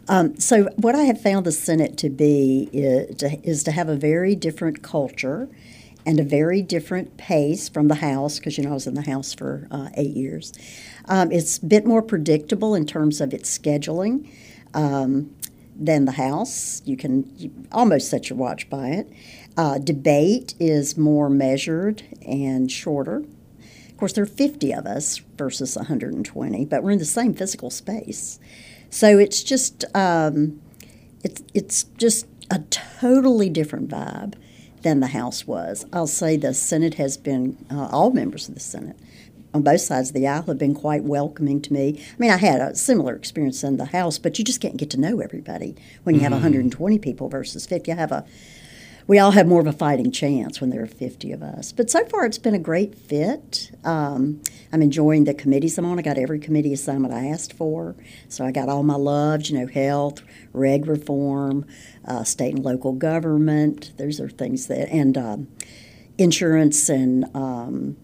Um, 0.09 0.39
so, 0.39 0.65
what 0.77 0.95
I 0.95 1.05
have 1.05 1.19
found 1.19 1.47
the 1.47 1.53
Senate 1.53 1.97
to 1.99 2.11
be 2.11 2.69
is 2.71 3.17
to, 3.17 3.41
is 3.43 3.65
to 3.65 3.73
have 3.73 3.89
a 3.89 3.97
very 3.97 4.35
different 4.35 4.83
culture 4.83 5.49
and 6.05 6.21
a 6.21 6.23
very 6.23 6.61
different 6.61 7.17
pace 7.17 7.69
from 7.71 7.89
the 7.89 7.97
House, 7.97 8.39
because 8.39 8.59
you 8.59 8.65
know 8.65 8.71
I 8.71 8.75
was 8.75 8.87
in 8.87 8.95
the 8.95 9.03
House 9.03 9.33
for 9.33 9.67
uh, 9.71 9.89
eight 9.95 10.15
years. 10.15 10.53
Um, 11.07 11.33
it's 11.33 11.57
a 11.57 11.65
bit 11.65 11.87
more 11.87 12.03
predictable 12.03 12.75
in 12.75 12.85
terms 12.85 13.23
of 13.23 13.33
its 13.33 13.57
scheduling 13.57 14.31
um, 14.75 15.35
than 15.75 16.05
the 16.05 16.13
House. 16.13 16.83
You 16.85 16.99
can 16.99 17.67
almost 17.73 18.11
set 18.11 18.29
your 18.29 18.39
watch 18.39 18.69
by 18.69 18.89
it. 18.89 19.11
Uh, 19.59 19.77
debate 19.77 20.55
is 20.61 20.97
more 20.97 21.29
measured 21.29 22.05
and 22.25 22.71
shorter. 22.71 23.25
Of 23.89 23.97
course, 23.97 24.13
there 24.13 24.23
are 24.23 24.27
50 24.27 24.73
of 24.73 24.87
us 24.87 25.19
versus 25.37 25.75
120, 25.75 26.65
but 26.67 26.85
we're 26.85 26.93
in 26.93 27.01
the 27.01 27.05
same 27.05 27.35
physical 27.35 27.69
space. 27.69 28.39
So 28.89 29.19
it's 29.19 29.43
just 29.43 29.85
um, 29.97 30.61
it's 31.25 31.43
it's 31.55 31.83
just 31.99 32.27
a 32.53 32.61
totally 32.71 33.51
different 33.51 33.89
vibe 33.89 34.35
than 34.83 35.01
the 35.01 35.09
House 35.09 35.45
was. 35.45 35.85
I'll 35.93 36.07
say 36.07 36.37
the 36.37 36.55
Senate 36.55 36.95
has 36.95 37.17
been 37.17 37.57
uh, 37.69 37.89
all 37.91 38.13
members 38.13 38.49
of 38.49 38.55
the 38.55 38.61
Senate 38.61 38.97
on 39.53 39.63
both 39.63 39.81
sides 39.81 40.11
of 40.11 40.15
the 40.15 40.27
aisle 40.27 40.43
have 40.43 40.59
been 40.59 40.75
quite 40.75 41.03
welcoming 41.03 41.61
to 41.63 41.73
me. 41.73 41.99
I 41.99 42.17
mean, 42.19 42.31
I 42.31 42.37
had 42.37 42.61
a 42.61 42.75
similar 42.77 43.15
experience 43.15 43.65
in 43.65 43.77
the 43.77 43.87
House, 43.87 44.19
but 44.19 44.39
you 44.39 44.45
just 44.45 44.61
can't 44.61 44.77
get 44.77 44.91
to 44.91 45.01
know 45.01 45.21
everybody 45.21 45.75
when 46.05 46.15
you 46.15 46.21
mm-hmm. 46.21 46.33
have 46.33 46.43
120 46.43 46.99
people 46.99 47.29
versus 47.29 47.67
50. 47.67 47.93
I 47.93 47.95
have 47.97 48.13
a 48.13 48.25
we 49.09 49.19
all 49.19 49.31
have 49.31 49.47
more 49.47 49.61
of 49.61 49.67
a 49.67 49.73
fighting 49.73 50.13
chance 50.13 50.61
when 50.61 50.69
there 50.69 50.83
are 50.83 50.87
50 50.87 51.33
of 51.33 51.43
us. 51.43 51.73
But 51.73 51.91
so 51.91 52.05
far, 52.05 52.27
it's 52.27 52.37
been 52.37 52.55
a 52.55 52.59
great 52.59 52.95
fit. 52.95 53.71
Um, 53.83 54.43
I'm 54.71 54.83
enjoying 54.83 55.25
the 55.25 55.33
committees 55.33 55.79
I'm 55.79 55.87
on. 55.87 55.99
I 55.99 56.03
got 56.03 56.19
every 56.19 56.39
committee 56.39 56.75
assignment 56.75 57.15
I 57.15 57.27
asked 57.29 57.55
for. 57.55 57.97
So 58.29 58.45
I 58.45 58.53
got 58.53 58.69
all 58.69 58.83
my 58.83 58.97
loves, 58.97 59.51
you 59.51 59.59
know, 59.59 59.67
health, 59.67 60.23
reg 60.53 60.87
reform, 60.87 61.65
uh, 62.05 62.23
state 62.23 62.55
and 62.55 62.63
local 62.63 62.93
government. 62.93 63.93
Those 63.97 64.21
are 64.21 64.29
things 64.29 64.67
that, 64.67 64.91
and 64.91 65.17
um, 65.17 65.49
insurance 66.19 66.91
and 66.91 67.25
um, 67.35 67.97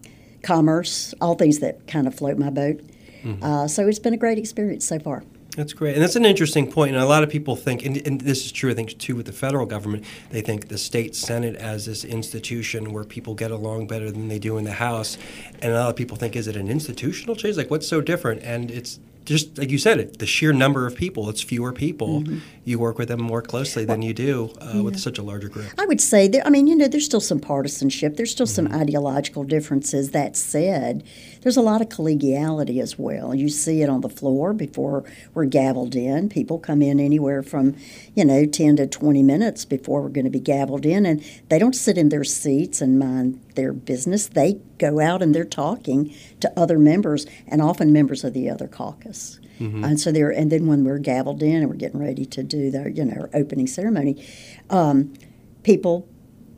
commerce, 0.43 1.13
all 1.21 1.35
things 1.35 1.59
that 1.59 1.87
kind 1.87 2.07
of 2.07 2.15
float 2.15 2.39
my 2.39 2.49
boat. 2.49 2.81
Mm-hmm. 3.23 3.45
Uh, 3.45 3.69
so 3.69 3.87
it's 3.87 3.99
been 3.99 4.15
a 4.15 4.19
great 4.19 4.39
experience 4.39 4.89
so 4.89 4.99
far. 4.99 5.23
That's 5.57 5.73
great. 5.73 5.95
And 5.95 6.03
that's 6.03 6.17
an 6.17 6.25
interesting 6.25 6.71
point. 6.71 6.95
And 6.95 7.03
a 7.03 7.07
lot 7.07 7.23
of 7.23 7.31
people 7.31 7.55
think, 7.55 7.85
and, 7.85 7.97
and, 8.07 8.21
this 8.21 8.45
is 8.45 8.51
true, 8.51 8.73
I 8.73 8.75
think, 8.75 8.99
too, 8.99 9.15
with 9.15 9.27
the 9.27 9.33
federal 9.33 9.67
government, 9.67 10.05
they 10.31 10.41
think 10.41 10.67
the 10.67 10.79
state 10.79 11.15
Senate 11.15 11.55
as 11.55 11.87
this 11.87 12.05
institution 12.05 12.93
where 12.93 13.05
people 13.05 13.35
get 13.35 13.53
along 13.53 13.87
better 13.87 14.11
than 14.11 14.27
they 14.27 14.41
do 14.41 14.59
in 14.59 14.65
the 14.65 14.73
House. 14.73 15.17
And 15.63 15.73
a 15.73 15.79
lot 15.79 15.91
of 15.91 15.97
people 15.97 16.17
think, 16.17 16.35
is 16.35 16.49
it 16.49 16.57
an 16.57 16.69
institutional 16.69 17.37
change? 17.37 17.57
Like, 17.57 17.71
what's 17.71 17.87
so 17.87 18.01
different? 18.01 18.43
And 18.43 18.69
it's 18.71 18.99
just 19.25 19.59
like 19.59 19.71
you 19.71 19.79
said, 19.79 19.99
it 19.99 20.19
the 20.19 20.27
sheer 20.27 20.53
number 20.53 20.87
of 20.87 20.97
people. 20.97 21.29
It's 21.31 21.43
fewer 21.43 21.73
people. 21.73 22.21
Mm-hmm. 22.21 22.39
You 22.65 22.79
work 22.79 22.99
with 22.99 23.09
them 23.09 23.21
more 23.21 23.43
closely 23.43 23.85
than 23.85 24.03
you 24.03 24.15
do 24.15 24.51
uh, 24.61 24.73
yeah. 24.75 24.81
with 24.81 24.99
such 24.99 25.19
a 25.19 25.23
larger 25.23 25.49
group. 25.49 25.67
I 25.79 25.87
would 25.87 26.01
say 26.01 26.29
that. 26.29 26.47
I 26.47 26.51
mean, 26.51 26.67
you 26.67 26.77
know, 26.77 26.89
there's 26.89 27.05
still 27.05 27.21
some 27.21 27.41
partisanship. 27.41 28.17
There's 28.17 28.31
still 28.31 28.47
mm-hmm. 28.47 28.71
some 28.71 28.81
ideological 28.81 29.45
differences. 29.45 30.11
That 30.11 30.37
said, 30.37 31.05
there's 31.43 31.57
a 31.57 31.63
lot 31.63 31.81
of 31.81 31.89
collegiality 31.89 32.81
as 32.81 32.99
well. 32.99 33.35
You 33.35 33.49
see 33.49 33.83
it 33.83 33.89
on 33.89 34.01
the 34.01 34.09
floor 34.09 34.53
before 34.53 35.05
we're 35.35 35.47
gavelled 35.47 35.95
in. 35.95 36.29
People 36.29 36.59
come 36.59 36.81
in 36.81 36.99
anywhere 37.01 37.43
from, 37.43 37.77
you 38.15 38.25
know, 38.25 38.47
10 38.47 38.77
to 38.77 38.87
20 38.87 39.23
minutes 39.23 39.65
before 39.65 40.03
we're 40.03 40.09
going 40.09 40.25
to 40.25 40.31
be 40.31 40.41
gavelled 40.41 40.87
in, 40.87 41.05
and 41.05 41.23
they 41.49 41.59
don't 41.59 41.77
sit 41.77 41.99
in 41.99 42.09
their 42.09 42.25
seats 42.25 42.81
and 42.81 42.99
mind 42.99 43.41
their 43.55 43.73
business. 43.73 44.27
They 44.27 44.61
go 44.79 45.01
out 45.01 45.23
and 45.23 45.35
they're 45.35 45.45
talking 45.45 46.15
to 46.45 46.61
other 46.61 46.79
members 46.79 47.27
and 47.49 47.63
often 47.63 47.91
members 47.91 48.23
of 48.23 48.35
the 48.35 48.51
other 48.51 48.69
caucus. 48.69 49.41
Mm-hmm. 49.59 49.83
And 49.83 49.99
so 49.99 50.13
there, 50.13 50.31
and 50.31 50.53
then 50.53 50.67
when 50.67 50.85
we're 50.85 50.99
gavelled 50.99 51.43
in 51.43 51.63
and 51.63 51.69
we're 51.71 51.77
getting 51.77 52.01
ready 52.01 52.27
to 52.27 52.43
do 52.43 52.71
the, 52.71 52.91
you 52.91 53.05
know, 53.05 53.29
opening 53.33 53.67
ceremony, 53.67 54.23
um, 54.69 55.15
people 55.63 56.07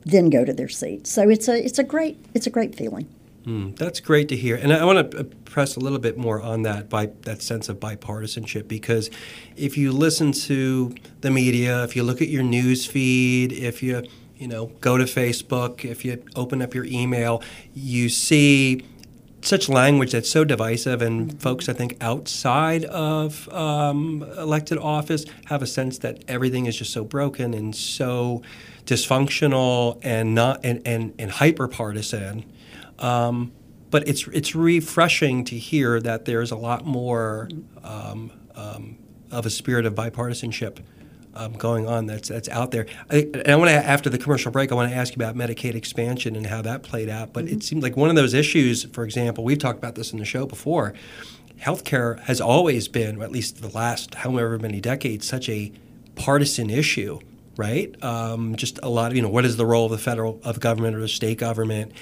then 0.04 0.28
go 0.28 0.44
to 0.44 0.52
their 0.52 0.68
seats. 0.68 1.10
So 1.10 1.28
it's 1.28 1.48
a 1.48 1.64
it's 1.64 1.78
a 1.78 1.84
great 1.84 2.18
it's 2.34 2.46
a 2.46 2.50
great 2.50 2.74
feeling. 2.74 3.08
Mm, 3.46 3.76
that's 3.76 4.00
great 4.00 4.28
to 4.30 4.36
hear, 4.36 4.56
and 4.56 4.72
I, 4.72 4.78
I 4.78 4.84
want 4.84 5.12
to 5.12 5.24
press 5.24 5.76
a 5.76 5.80
little 5.80 6.00
bit 6.00 6.18
more 6.18 6.42
on 6.42 6.62
that 6.62 6.88
by 6.88 7.10
that 7.22 7.42
sense 7.42 7.68
of 7.68 7.78
bipartisanship 7.78 8.66
because 8.66 9.08
if 9.56 9.76
you 9.76 9.92
listen 9.92 10.32
to 10.32 10.92
the 11.20 11.30
media, 11.30 11.84
if 11.84 11.94
you 11.94 12.02
look 12.02 12.20
at 12.20 12.28
your 12.28 12.42
news 12.42 12.86
feed, 12.86 13.52
if 13.52 13.82
you 13.82 14.02
you 14.36 14.48
know 14.48 14.66
go 14.80 14.96
to 14.96 15.04
Facebook, 15.04 15.84
if 15.84 16.04
you 16.04 16.22
open 16.34 16.60
up 16.62 16.74
your 16.74 16.86
email, 16.86 17.42
you 17.74 18.08
see 18.08 18.84
such 19.46 19.68
language 19.68 20.12
that's 20.12 20.30
so 20.30 20.44
divisive, 20.44 21.00
and 21.02 21.40
folks, 21.40 21.68
I 21.68 21.72
think, 21.72 21.96
outside 22.00 22.84
of 22.86 23.48
um, 23.52 24.22
elected 24.36 24.78
office 24.78 25.24
have 25.46 25.62
a 25.62 25.66
sense 25.66 25.98
that 25.98 26.24
everything 26.26 26.66
is 26.66 26.76
just 26.76 26.92
so 26.92 27.04
broken 27.04 27.54
and 27.54 27.74
so 27.74 28.42
dysfunctional 28.84 30.00
and 30.02 30.34
not 30.34 30.60
and, 30.64 30.82
and, 30.84 31.14
and 31.18 31.30
hyper 31.30 31.68
partisan. 31.68 32.44
Um, 32.98 33.52
but 33.90 34.08
it's 34.08 34.26
it's 34.28 34.54
refreshing 34.54 35.44
to 35.44 35.56
hear 35.56 36.00
that 36.00 36.24
there's 36.24 36.50
a 36.50 36.56
lot 36.56 36.84
more 36.84 37.48
um, 37.84 38.32
um, 38.54 38.98
of 39.30 39.46
a 39.46 39.50
spirit 39.50 39.86
of 39.86 39.94
bipartisanship 39.94 40.78
um, 41.36 41.52
going 41.52 41.86
on 41.86 42.06
that's 42.06 42.28
that's 42.28 42.48
out 42.48 42.70
there. 42.70 42.86
I, 43.10 43.28
and 43.32 43.48
I 43.48 43.56
want 43.56 43.68
to 43.70 43.76
after 43.76 44.10
the 44.10 44.18
commercial 44.18 44.50
break, 44.50 44.72
I 44.72 44.74
want 44.74 44.90
to 44.90 44.96
ask 44.96 45.14
you 45.14 45.22
about 45.22 45.36
Medicaid 45.36 45.74
expansion 45.74 46.34
and 46.34 46.46
how 46.46 46.62
that 46.62 46.82
played 46.82 47.08
out. 47.08 47.32
But 47.32 47.44
mm-hmm. 47.44 47.56
it 47.56 47.62
seems 47.62 47.82
like 47.82 47.96
one 47.96 48.10
of 48.10 48.16
those 48.16 48.34
issues. 48.34 48.84
For 48.84 49.04
example, 49.04 49.44
we've 49.44 49.58
talked 49.58 49.78
about 49.78 49.94
this 49.94 50.12
in 50.12 50.18
the 50.18 50.24
show 50.24 50.46
before. 50.46 50.94
Healthcare 51.60 52.20
has 52.20 52.40
always 52.40 52.86
been, 52.88 53.22
at 53.22 53.30
least 53.30 53.62
the 53.62 53.68
last 53.68 54.16
however 54.16 54.58
many 54.58 54.80
decades, 54.80 55.26
such 55.26 55.48
a 55.48 55.72
partisan 56.14 56.70
issue 56.70 57.20
right? 57.56 58.02
Um, 58.04 58.54
just 58.56 58.78
a 58.82 58.88
lot 58.88 59.10
of 59.10 59.16
you 59.16 59.22
know 59.22 59.28
what 59.28 59.44
is 59.44 59.56
the 59.56 59.66
role 59.66 59.86
of 59.86 59.90
the 59.90 59.98
federal 59.98 60.40
of 60.44 60.60
government 60.60 60.96
or 60.96 61.00
the 61.00 61.08
state 61.08 61.38
government, 61.38 61.92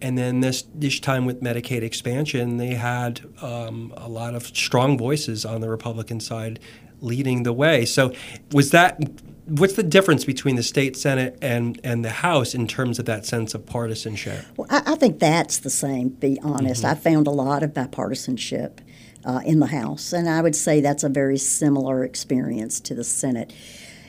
and 0.00 0.18
then 0.18 0.40
this 0.40 0.64
this 0.74 0.98
time 1.00 1.24
with 1.24 1.40
Medicaid 1.40 1.82
expansion, 1.82 2.56
they 2.56 2.74
had 2.74 3.20
um, 3.40 3.92
a 3.96 4.08
lot 4.08 4.34
of 4.34 4.46
strong 4.46 4.98
voices 4.98 5.44
on 5.44 5.60
the 5.60 5.68
Republican 5.68 6.20
side 6.20 6.58
leading 7.04 7.42
the 7.42 7.52
way. 7.52 7.84
So 7.84 8.12
was 8.52 8.70
that 8.70 8.98
what's 9.46 9.74
the 9.74 9.82
difference 9.82 10.24
between 10.24 10.56
the 10.56 10.62
state 10.62 10.96
senate 10.96 11.38
and 11.42 11.78
and 11.84 12.04
the 12.04 12.10
house 12.10 12.54
in 12.54 12.66
terms 12.66 12.98
of 12.98 13.04
that 13.04 13.26
sense 13.26 13.54
of 13.54 13.66
partisanship 13.66 14.44
well 14.56 14.66
i, 14.70 14.82
I 14.86 14.94
think 14.94 15.18
that's 15.18 15.58
the 15.58 15.70
same 15.70 16.08
be 16.08 16.40
honest 16.42 16.82
mm-hmm. 16.82 16.92
i 16.92 16.94
found 16.94 17.26
a 17.26 17.30
lot 17.30 17.62
of 17.62 17.74
bipartisanship 17.74 18.78
uh, 19.24 19.40
in 19.44 19.60
the 19.60 19.66
house 19.66 20.14
and 20.14 20.28
i 20.30 20.40
would 20.40 20.56
say 20.56 20.80
that's 20.80 21.04
a 21.04 21.10
very 21.10 21.36
similar 21.36 22.04
experience 22.04 22.80
to 22.80 22.94
the 22.94 23.04
senate 23.04 23.52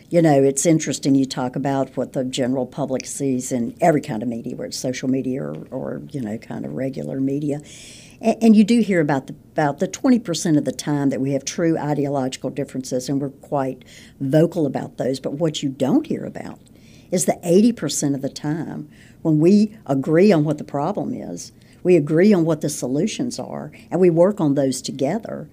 you 0.09 0.21
know 0.21 0.41
it's 0.41 0.65
interesting 0.65 1.15
you 1.15 1.25
talk 1.25 1.57
about 1.57 1.97
what 1.97 2.13
the 2.13 2.23
general 2.23 2.65
public 2.65 3.05
sees 3.05 3.51
in 3.51 3.75
every 3.81 4.01
kind 4.01 4.23
of 4.23 4.29
media 4.29 4.55
whether 4.55 4.67
it's 4.67 4.77
social 4.77 5.09
media 5.09 5.43
or, 5.43 5.67
or 5.69 6.01
you 6.11 6.21
know 6.21 6.37
kind 6.37 6.65
of 6.65 6.73
regular 6.73 7.19
media 7.19 7.59
and, 8.21 8.37
and 8.41 8.55
you 8.55 8.63
do 8.63 8.81
hear 8.81 9.01
about 9.01 9.27
the, 9.27 9.35
about 9.51 9.79
the 9.79 9.87
20% 9.87 10.57
of 10.57 10.65
the 10.65 10.71
time 10.71 11.09
that 11.09 11.21
we 11.21 11.31
have 11.31 11.45
true 11.45 11.77
ideological 11.77 12.49
differences, 12.49 13.09
and 13.09 13.21
we're 13.21 13.29
quite 13.29 13.83
vocal 14.19 14.65
about 14.65 14.97
those. 14.97 15.19
But 15.19 15.33
what 15.33 15.63
you 15.63 15.69
don't 15.69 16.07
hear 16.07 16.25
about 16.25 16.59
is 17.11 17.25
the 17.25 17.39
80% 17.43 18.15
of 18.15 18.21
the 18.21 18.29
time 18.29 18.89
when 19.21 19.39
we 19.39 19.77
agree 19.85 20.31
on 20.31 20.43
what 20.43 20.57
the 20.57 20.63
problem 20.63 21.13
is, 21.13 21.51
we 21.83 21.95
agree 21.95 22.33
on 22.33 22.45
what 22.45 22.61
the 22.61 22.69
solutions 22.69 23.39
are, 23.39 23.71
and 23.91 23.99
we 23.99 24.09
work 24.09 24.41
on 24.41 24.55
those 24.55 24.81
together, 24.81 25.49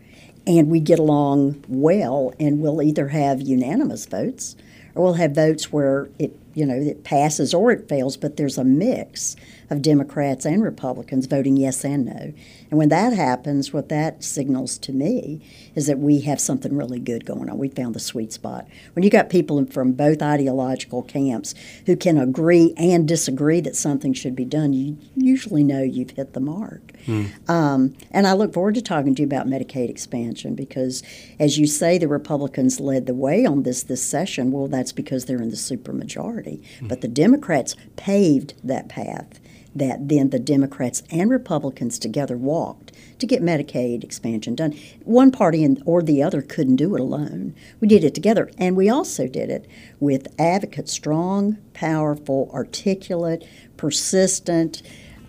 and 0.47 0.69
we 0.69 0.81
get 0.81 0.99
along 0.99 1.65
well, 1.69 2.33
and 2.41 2.61
we'll 2.61 2.83
either 2.83 3.09
have 3.09 3.41
unanimous 3.41 4.07
votes 4.07 4.57
or 4.95 5.05
we'll 5.05 5.15
have 5.15 5.35
votes 5.35 5.73
where 5.73 6.09
it 6.19 6.37
you 6.55 6.67
know 6.67 6.75
it 6.75 7.05
passes 7.05 7.55
or 7.55 7.71
it 7.73 7.89
fails, 7.89 8.17
but 8.17 8.37
there's 8.37 8.59
a 8.59 8.65
mix 8.65 9.37
of 9.73 9.83
Democrats 9.83 10.45
and 10.45 10.63
Republicans 10.63 11.27
voting 11.27 11.57
yes 11.57 11.85
and 11.85 12.05
no. 12.05 12.33
And 12.71 12.79
when 12.79 12.91
that 12.91 13.13
happens, 13.13 13.73
what 13.73 13.89
that 13.89 14.23
signals 14.23 14.79
to 14.79 14.93
me 14.93 15.41
is 15.75 15.87
that 15.87 15.99
we 15.99 16.21
have 16.21 16.41
something 16.41 16.77
really 16.77 17.01
good 17.01 17.25
going 17.25 17.49
on. 17.49 17.59
We 17.59 17.69
found 17.69 17.95
the 17.95 18.01
sweet 18.01 18.33
spot. 18.33 18.69
When 18.95 19.03
you 19.03 19.11
got 19.11 19.31
people 19.31 19.65
from 19.67 19.93
both 19.93 20.23
ideological 20.23 21.03
camps 21.03 21.55
who 21.87 21.97
can 21.97 22.19
agree 22.19 22.75
and 22.77 23.09
disagree 23.09 23.61
that 23.63 23.77
something 23.77 24.13
should 24.13 24.37
be 24.37 24.45
done, 24.45 24.73
you 24.73 24.99
usually 25.17 25.65
know 25.65 25.83
you've 25.83 26.11
hit 26.11 26.35
the 26.35 26.41
mark. 26.41 26.93
Mm. 27.07 27.51
Um, 27.51 27.95
and 28.11 28.27
I 28.27 28.35
look 28.35 28.53
forward 28.53 28.75
to 28.77 28.83
talking 28.83 29.15
to 29.15 29.23
you 29.23 29.27
about 29.27 29.47
Medicaid 29.47 29.89
expansion 29.89 30.55
because, 30.55 31.03
as 31.39 31.59
you 31.59 31.67
say, 31.67 31.99
the 31.99 32.09
Republicans 32.09 32.79
led 32.79 33.07
the 33.07 33.15
way 33.15 33.45
on 33.47 33.63
this 33.63 33.83
this 33.83 34.03
session. 34.03 34.53
Well, 34.53 34.69
that's 34.69 34.93
because 34.93 35.25
they're 35.25 35.43
in 35.43 35.51
the 35.51 35.57
supermajority. 35.57 36.42
Mm. 36.81 36.89
But 36.89 37.01
the 37.01 37.09
Democrats 37.09 37.77
paved 37.97 38.55
that 38.65 38.89
path 38.89 39.41
that 39.75 40.09
then 40.09 40.31
the 40.31 40.39
Democrats 40.39 41.03
and 41.11 41.31
Republicans 41.31 41.99
together 41.99 42.37
walked 42.37 42.93
to 43.19 43.27
get 43.27 43.43
Medicaid 43.43 44.05
expansion 44.05 44.55
done. 44.55 44.77
One 45.05 45.31
party 45.31 45.77
or 45.87 46.03
the 46.03 46.23
other 46.23 46.43
couldn't 46.43 46.77
do 46.77 46.95
it 46.95 47.01
alone. 47.01 47.55
We 47.81 47.89
did 47.89 48.05
it 48.05 48.15
together, 48.15 48.51
and 48.59 48.77
we 48.77 48.89
also 48.89 49.27
did 49.27 49.49
it 49.49 49.67
with 50.01 50.29
advocates, 50.39 50.93
strong, 50.93 51.59
powerful, 51.73 52.51
articulate, 52.53 53.47
persistent. 53.77 54.83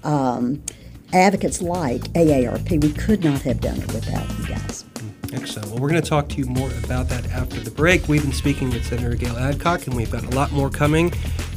Um, 0.04 0.64
advocates 1.14 1.62
like 1.62 2.02
AARP. 2.14 2.82
We 2.82 2.92
could 2.92 3.24
not 3.24 3.44
have 3.44 3.62
done 3.62 3.78
it 3.78 3.94
without 3.94 4.28
you 4.40 4.48
guys. 4.48 4.84
Excellent. 5.34 5.70
Well, 5.70 5.80
we're 5.80 5.90
going 5.90 6.02
to 6.02 6.08
talk 6.08 6.30
to 6.30 6.38
you 6.38 6.46
more 6.46 6.70
about 6.84 7.10
that 7.10 7.26
after 7.32 7.60
the 7.60 7.72
break. 7.72 8.08
We've 8.08 8.22
been 8.22 8.32
speaking 8.32 8.70
with 8.70 8.86
Senator 8.86 9.16
Gail 9.16 9.36
Adcock, 9.36 9.88
and 9.88 9.96
we've 9.96 10.12
got 10.12 10.24
a 10.24 10.30
lot 10.30 10.52
more 10.52 10.70
coming. 10.70 11.12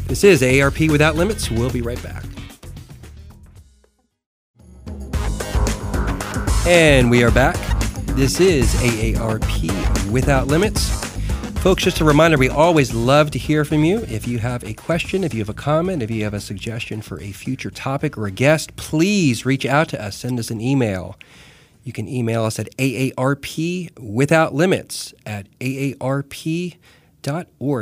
This 0.06 0.24
is 0.24 0.40
AARP 0.40 0.90
Without 0.90 1.14
Limits. 1.14 1.50
We'll 1.50 1.70
be 1.70 1.82
right 1.82 2.02
back. 2.02 2.24
And 6.66 7.10
we 7.10 7.22
are 7.22 7.30
back. 7.30 7.56
This 8.16 8.40
is 8.40 8.74
AARP 8.76 10.10
Without 10.10 10.46
Limits. 10.46 10.88
Folks, 11.60 11.84
just 11.84 12.00
a 12.00 12.04
reminder 12.04 12.38
we 12.38 12.48
always 12.48 12.94
love 12.94 13.30
to 13.32 13.38
hear 13.38 13.64
from 13.64 13.84
you. 13.84 13.98
If 14.08 14.26
you 14.26 14.38
have 14.38 14.64
a 14.64 14.72
question, 14.72 15.22
if 15.22 15.34
you 15.34 15.40
have 15.40 15.48
a 15.50 15.54
comment, 15.54 16.02
if 16.02 16.10
you 16.10 16.24
have 16.24 16.32
a 16.32 16.40
suggestion 16.40 17.02
for 17.02 17.20
a 17.20 17.32
future 17.32 17.70
topic 17.70 18.16
or 18.16 18.26
a 18.26 18.30
guest, 18.30 18.74
please 18.76 19.44
reach 19.44 19.66
out 19.66 19.90
to 19.90 20.02
us. 20.02 20.16
Send 20.16 20.38
us 20.38 20.50
an 20.50 20.62
email. 20.62 21.16
You 21.86 21.92
can 21.92 22.08
email 22.08 22.44
us 22.44 22.58
at 22.58 22.76
AARP 22.78 23.96
Without 23.96 24.52
Limits 24.52 25.14
at 25.24 25.46
AARP.org. 25.60 26.78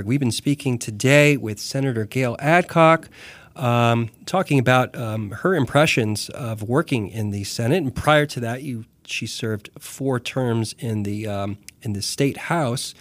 We've 0.04 0.20
been 0.20 0.30
speaking 0.30 0.78
today 0.78 1.38
with 1.38 1.58
Senator 1.58 2.04
Gail 2.04 2.37
Adcock 2.38 3.08
um, 3.56 4.11
talking 4.26 4.58
about 4.58 4.94
um, 4.94 5.30
her 5.30 5.54
impressions 5.54 6.28
of 6.28 6.62
working 6.62 7.08
in 7.08 7.30
the 7.30 7.44
Senate. 7.44 7.82
And 7.82 7.96
prior 7.96 8.26
to 8.26 8.40
that, 8.40 8.62
you 8.62 8.84
she 9.06 9.26
served 9.26 9.70
four 9.78 10.20
terms 10.20 10.75
in 10.78 11.04
the 11.04 11.26
um, 11.26 11.56
in 11.80 11.94
the 11.94 12.02
state 12.02 12.37
house. 12.37 12.92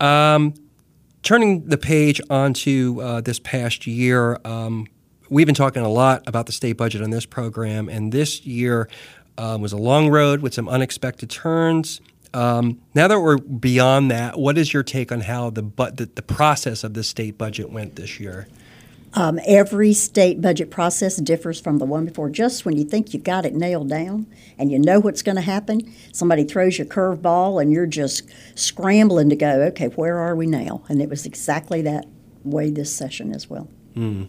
Um, 0.00 0.54
turning 1.22 1.68
the 1.68 1.78
page 1.78 2.20
onto 2.30 3.00
uh, 3.00 3.20
this 3.20 3.38
past 3.38 3.86
year, 3.86 4.40
um, 4.44 4.88
we've 5.30 5.46
been 5.46 5.54
talking 5.54 5.82
a 5.82 5.88
lot 5.88 6.24
about 6.26 6.46
the 6.46 6.52
state 6.52 6.72
budget 6.72 7.00
on 7.00 7.10
this 7.10 7.26
program, 7.26 7.88
and 7.88 8.10
this 8.10 8.44
year 8.44 8.88
uh, 9.38 9.56
was 9.58 9.72
a 9.72 9.78
long 9.78 10.10
road 10.10 10.42
with 10.42 10.52
some 10.52 10.68
unexpected 10.68 11.30
turns. 11.30 12.00
Um, 12.34 12.80
now 12.94 13.08
that 13.08 13.20
we're 13.20 13.38
beyond 13.38 14.10
that, 14.10 14.38
what 14.38 14.58
is 14.58 14.74
your 14.74 14.82
take 14.82 15.10
on 15.10 15.22
how 15.22 15.48
the, 15.48 15.62
bu- 15.62 15.92
the 15.92 16.06
the 16.06 16.22
process 16.22 16.84
of 16.84 16.92
the 16.92 17.02
state 17.02 17.38
budget 17.38 17.70
went 17.70 17.96
this 17.96 18.20
year? 18.20 18.46
Um, 19.14 19.40
every 19.46 19.94
state 19.94 20.42
budget 20.42 20.70
process 20.70 21.16
differs 21.16 21.58
from 21.58 21.78
the 21.78 21.86
one 21.86 22.04
before. 22.04 22.28
Just 22.28 22.66
when 22.66 22.76
you 22.76 22.84
think 22.84 23.14
you've 23.14 23.24
got 23.24 23.46
it 23.46 23.54
nailed 23.54 23.88
down 23.88 24.26
and 24.58 24.70
you 24.70 24.78
know 24.78 25.00
what's 25.00 25.22
going 25.22 25.36
to 25.36 25.42
happen, 25.42 25.90
somebody 26.12 26.44
throws 26.44 26.78
you 26.78 26.84
a 26.84 26.88
curveball 26.88 27.60
and 27.62 27.72
you're 27.72 27.86
just 27.86 28.28
scrambling 28.54 29.30
to 29.30 29.36
go, 29.36 29.62
okay, 29.62 29.86
where 29.86 30.18
are 30.18 30.36
we 30.36 30.46
now? 30.46 30.82
And 30.90 31.00
it 31.00 31.08
was 31.08 31.24
exactly 31.24 31.80
that 31.82 32.06
way 32.44 32.70
this 32.70 32.94
session 32.94 33.34
as 33.34 33.48
well. 33.48 33.68
Mm. 33.96 34.28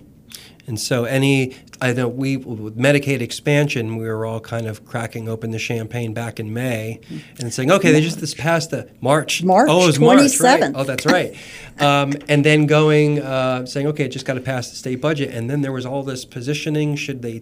And 0.69 0.79
so, 0.79 1.05
any, 1.05 1.57
I 1.81 1.93
know 1.93 2.07
we, 2.07 2.37
with 2.37 2.77
Medicaid 2.77 3.21
expansion, 3.21 3.97
we 3.97 4.05
were 4.05 4.23
all 4.23 4.39
kind 4.39 4.67
of 4.67 4.85
cracking 4.85 5.27
open 5.27 5.49
the 5.49 5.57
champagne 5.57 6.13
back 6.13 6.39
in 6.39 6.53
May 6.53 7.01
and 7.39 7.51
saying, 7.51 7.71
okay, 7.71 7.91
they 7.91 8.01
just 8.01 8.19
this 8.19 8.35
passed 8.35 8.69
the 8.69 8.87
March. 9.01 9.43
March. 9.43 9.67
Oh, 9.67 9.83
it 9.83 9.87
was 9.87 9.97
27th. 9.97 10.01
March. 10.01 10.61
Right. 10.61 10.71
Oh, 10.75 10.83
that's 10.83 11.05
right. 11.07 11.35
um, 11.79 12.13
and 12.29 12.45
then 12.45 12.67
going, 12.67 13.19
uh, 13.19 13.65
saying, 13.65 13.87
okay, 13.87 14.05
it 14.05 14.09
just 14.09 14.27
got 14.27 14.35
to 14.35 14.41
pass 14.41 14.69
the 14.69 14.75
state 14.75 15.01
budget. 15.01 15.33
And 15.33 15.49
then 15.49 15.61
there 15.61 15.71
was 15.71 15.87
all 15.87 16.03
this 16.03 16.23
positioning. 16.23 16.95
Should 16.95 17.23
they 17.23 17.41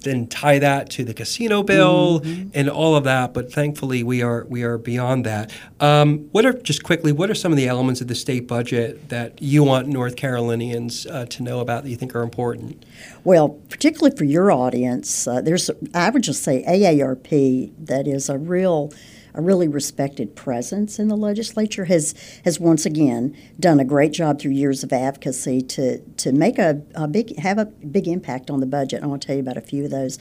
then 0.00 0.26
tie 0.28 0.58
that 0.58 0.90
to 0.90 1.04
the 1.04 1.14
casino 1.14 1.62
bill 1.62 2.20
mm-hmm. 2.20 2.50
and 2.54 2.68
all 2.68 2.94
of 2.94 3.04
that. 3.04 3.34
But 3.34 3.52
thankfully, 3.52 4.02
we 4.02 4.22
are 4.22 4.44
we 4.44 4.62
are 4.62 4.78
beyond 4.78 5.24
that. 5.26 5.52
Um, 5.80 6.28
what 6.32 6.46
are 6.46 6.52
just 6.52 6.84
quickly? 6.84 7.12
What 7.12 7.30
are 7.30 7.34
some 7.34 7.52
of 7.52 7.56
the 7.56 7.66
elements 7.66 8.00
of 8.00 8.08
the 8.08 8.14
state 8.14 8.46
budget 8.46 9.08
that 9.08 9.40
you 9.42 9.64
want 9.64 9.88
North 9.88 10.16
Carolinians 10.16 11.06
uh, 11.06 11.26
to 11.26 11.42
know 11.42 11.60
about 11.60 11.84
that 11.84 11.90
you 11.90 11.96
think 11.96 12.14
are 12.14 12.22
important? 12.22 12.84
Well, 13.24 13.48
particularly 13.68 14.16
for 14.16 14.24
your 14.24 14.52
audience, 14.52 15.26
uh, 15.26 15.40
there's 15.40 15.70
I 15.92 16.10
would 16.10 16.22
just 16.22 16.42
say 16.42 16.64
AARP 16.66 17.72
that 17.86 18.06
is 18.06 18.28
a 18.28 18.38
real 18.38 18.92
a 19.34 19.42
really 19.42 19.66
respected 19.68 20.36
presence 20.36 20.98
in 20.98 21.08
the 21.08 21.16
legislature, 21.16 21.86
has 21.86 22.14
has 22.44 22.60
once 22.60 22.86
again 22.86 23.36
done 23.58 23.80
a 23.80 23.84
great 23.84 24.12
job 24.12 24.40
through 24.40 24.52
years 24.52 24.84
of 24.84 24.92
advocacy 24.92 25.60
to 25.60 25.98
to 25.98 26.32
make 26.32 26.58
a, 26.58 26.82
a 26.94 27.08
big 27.08 27.36
have 27.38 27.58
a 27.58 27.66
big 27.66 28.06
impact 28.06 28.50
on 28.50 28.60
the 28.60 28.66
budget. 28.66 29.02
I 29.02 29.06
want 29.06 29.22
to 29.22 29.26
tell 29.26 29.36
you 29.36 29.42
about 29.42 29.56
a 29.56 29.62
few 29.62 29.84
of 29.84 29.90
those. 29.90 30.18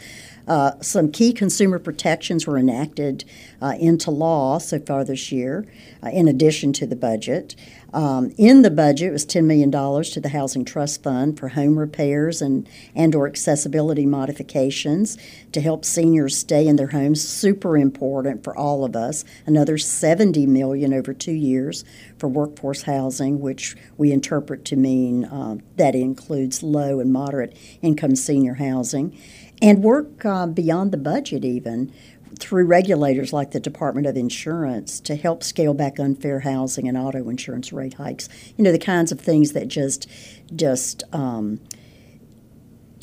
Uh, 0.47 0.71
some 0.81 1.11
key 1.11 1.31
consumer 1.31 1.79
protections 1.79 2.45
were 2.45 2.57
enacted 2.57 3.23
uh, 3.61 3.75
into 3.79 4.11
law 4.11 4.57
so 4.57 4.79
far 4.79 5.05
this 5.05 5.31
year, 5.31 5.65
uh, 6.03 6.09
in 6.09 6.27
addition 6.27 6.73
to 6.73 6.85
the 6.85 6.95
budget. 6.95 7.55
Um, 7.93 8.33
in 8.39 8.63
the 8.63 8.71
budget 8.71 9.11
was 9.11 9.23
$10 9.25 9.45
million 9.45 9.71
to 9.71 10.19
the 10.19 10.29
Housing 10.29 10.65
Trust 10.65 11.03
Fund 11.03 11.37
for 11.37 11.49
home 11.49 11.77
repairs 11.77 12.41
and, 12.41 12.67
and 12.95 13.13
or 13.13 13.27
accessibility 13.27 14.07
modifications 14.07 15.15
to 15.51 15.61
help 15.61 15.85
seniors 15.85 16.35
stay 16.35 16.67
in 16.67 16.75
their 16.75 16.87
homes. 16.87 17.27
Super 17.27 17.77
important 17.77 18.43
for 18.43 18.57
all 18.57 18.83
of 18.83 18.95
us. 18.95 19.23
Another 19.45 19.77
70 19.77 20.47
million 20.47 20.91
over 20.91 21.13
two 21.13 21.33
years 21.33 21.85
for 22.17 22.27
workforce 22.27 22.83
housing, 22.83 23.39
which 23.39 23.75
we 23.95 24.11
interpret 24.11 24.65
to 24.65 24.75
mean 24.75 25.25
uh, 25.25 25.57
that 25.75 25.93
includes 25.93 26.63
low 26.63 26.99
and 26.99 27.13
moderate 27.13 27.55
income 27.83 28.15
senior 28.15 28.55
housing. 28.55 29.15
And 29.61 29.83
work 29.83 30.25
uh, 30.25 30.47
beyond 30.47 30.91
the 30.91 30.97
budget, 30.97 31.45
even 31.45 31.93
through 32.39 32.65
regulators 32.65 33.33
like 33.33 33.51
the 33.51 33.59
Department 33.59 34.07
of 34.07 34.17
Insurance 34.17 34.99
to 35.01 35.15
help 35.15 35.43
scale 35.43 35.73
back 35.73 35.99
unfair 35.99 36.41
housing 36.41 36.87
and 36.87 36.97
auto 36.97 37.29
insurance 37.29 37.71
rate 37.73 37.95
hikes. 37.95 38.29
You 38.57 38.63
know 38.63 38.71
the 38.71 38.79
kinds 38.79 39.11
of 39.11 39.19
things 39.19 39.53
that 39.53 39.67
just 39.67 40.07
just 40.55 41.03
um, 41.13 41.59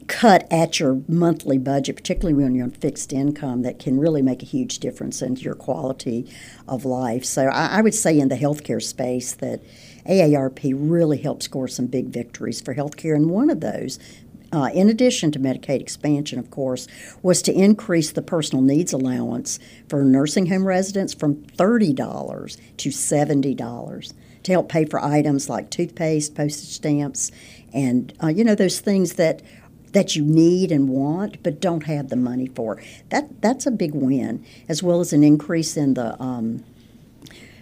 cut 0.07 0.47
at 0.51 0.81
your 0.81 1.03
monthly 1.07 1.59
budget, 1.59 1.97
particularly 1.97 2.35
when 2.35 2.55
you're 2.55 2.65
on 2.65 2.71
fixed 2.73 3.13
income, 3.13 3.63
that 3.63 3.79
can 3.79 3.99
really 3.99 4.23
make 4.23 4.43
a 4.43 4.47
huge 4.47 4.79
difference 4.79 5.23
in 5.23 5.37
your 5.37 5.55
quality 5.55 6.29
of 6.67 6.85
life. 6.85 7.25
So 7.25 7.47
I, 7.47 7.79
I 7.79 7.81
would 7.81 7.95
say 7.95 8.19
in 8.19 8.29
the 8.29 8.37
healthcare 8.37 8.83
space 8.83 9.33
that. 9.35 9.63
AARP 10.07 10.73
really 10.75 11.19
helped 11.19 11.43
score 11.43 11.69
some 11.69 11.87
big 11.87 12.07
victories 12.07 12.59
for 12.59 12.75
healthcare, 12.75 13.15
and 13.15 13.29
one 13.29 13.51
of 13.51 13.61
those 13.61 13.99
uh, 14.53 14.71
in 14.75 14.89
addition 14.89 15.31
to 15.33 15.39
Medicaid 15.39 15.81
expansion, 15.81 16.39
of 16.39 16.51
course, 16.51 16.89
was 17.23 17.41
to 17.43 17.53
increase 17.53 18.11
the 18.11 18.23
personal 18.23 18.63
needs 18.63 18.93
allowance 18.93 19.59
for 19.89 20.03
nursing 20.03 20.47
home 20.47 20.67
residents 20.67 21.15
from 21.15 21.37
$30 21.37 22.57
to 22.79 22.89
$70 22.89 24.13
to 24.43 24.53
help 24.53 24.69
pay 24.69 24.85
for 24.85 25.03
items 25.03 25.49
like 25.49 25.71
toothpaste, 25.71 26.35
postage 26.35 26.69
stamps, 26.69 27.31
and 27.73 28.13
uh, 28.23 28.29
you 28.29 28.43
know 28.43 28.55
those 28.55 28.81
things 28.81 29.15
that 29.15 29.43
that 29.93 30.15
you 30.15 30.25
need 30.25 30.71
and 30.71 30.89
want 30.89 31.43
but 31.43 31.61
don't 31.61 31.85
have 31.85 32.09
the 32.09 32.17
money 32.17 32.47
for. 32.47 32.81
That 33.11 33.43
that's 33.43 33.67
a 33.67 33.71
big 33.71 33.95
win, 33.95 34.45
as 34.69 34.83
well 34.83 35.01
as 35.01 35.13
an 35.13 35.23
increase 35.23 35.77
in 35.77 35.95
the 35.95 36.21
um, 36.21 36.65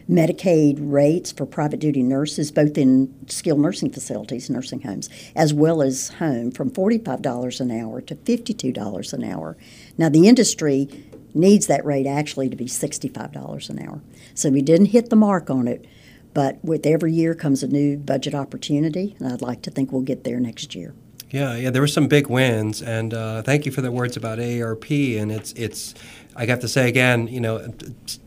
Medicaid 0.09 0.79
rates 0.81 1.31
for 1.33 1.45
private 1.45 1.81
duty 1.81 2.03
nurses, 2.03 2.50
both 2.50 2.79
in 2.79 3.15
skilled 3.29 3.61
nursing 3.61 3.91
facilities, 3.91 4.49
nursing 4.49 4.81
homes, 4.81 5.11
as 5.37 5.53
well 5.53 5.83
as 5.83 6.09
home, 6.11 6.50
from 6.50 6.71
$45 6.71 7.61
an 7.61 7.71
hour 7.71 8.00
to 8.00 8.15
$52 8.15 9.12
an 9.12 9.25
hour. 9.25 9.57
Now, 9.99 10.09
the 10.09 10.27
industry 10.27 10.88
needs 11.35 11.67
that 11.67 11.85
rate 11.85 12.07
actually 12.07 12.49
to 12.49 12.57
be 12.57 12.67
$65 12.67 13.71
an 13.71 13.87
hour. 13.87 14.00
So 14.35 14.50
we 14.50 14.62
didn't 14.62 14.87
hit 14.87 15.11
the 15.11 15.17
mark 15.17 15.50
on 15.50 15.69
it, 15.69 15.87
but 16.33 16.62
with 16.65 16.87
every 16.87 17.12
year 17.12 17.35
comes 17.35 17.62
a 17.62 17.69
new 17.69 17.97
budget 17.99 18.35
opportunity, 18.35 19.15
and 19.19 19.33
I'd 19.33 19.43
like 19.43 19.62
to 19.62 19.71
think 19.71 19.93
we'll 19.93 20.03
get 20.03 20.25
there 20.25 20.41
next 20.41 20.75
year. 20.75 20.95
Yeah, 21.31 21.57
yeah, 21.57 21.71
there 21.71 21.83
were 21.83 21.88
some 21.88 22.09
big 22.09 22.29
wins, 22.29 22.81
and 22.81 23.12
uh, 23.12 23.43
thank 23.43 23.67
you 23.67 23.73
for 23.73 23.83
the 23.83 23.93
words 23.93 24.17
about 24.17 24.38
AARP. 24.38 25.21
And 25.21 25.31
it's 25.31 25.53
it's 25.53 25.95
I 26.38 26.47
have 26.47 26.61
to 26.61 26.68
say 26.68 26.88
again, 26.88 27.26
you 27.26 27.40
know, 27.40 27.75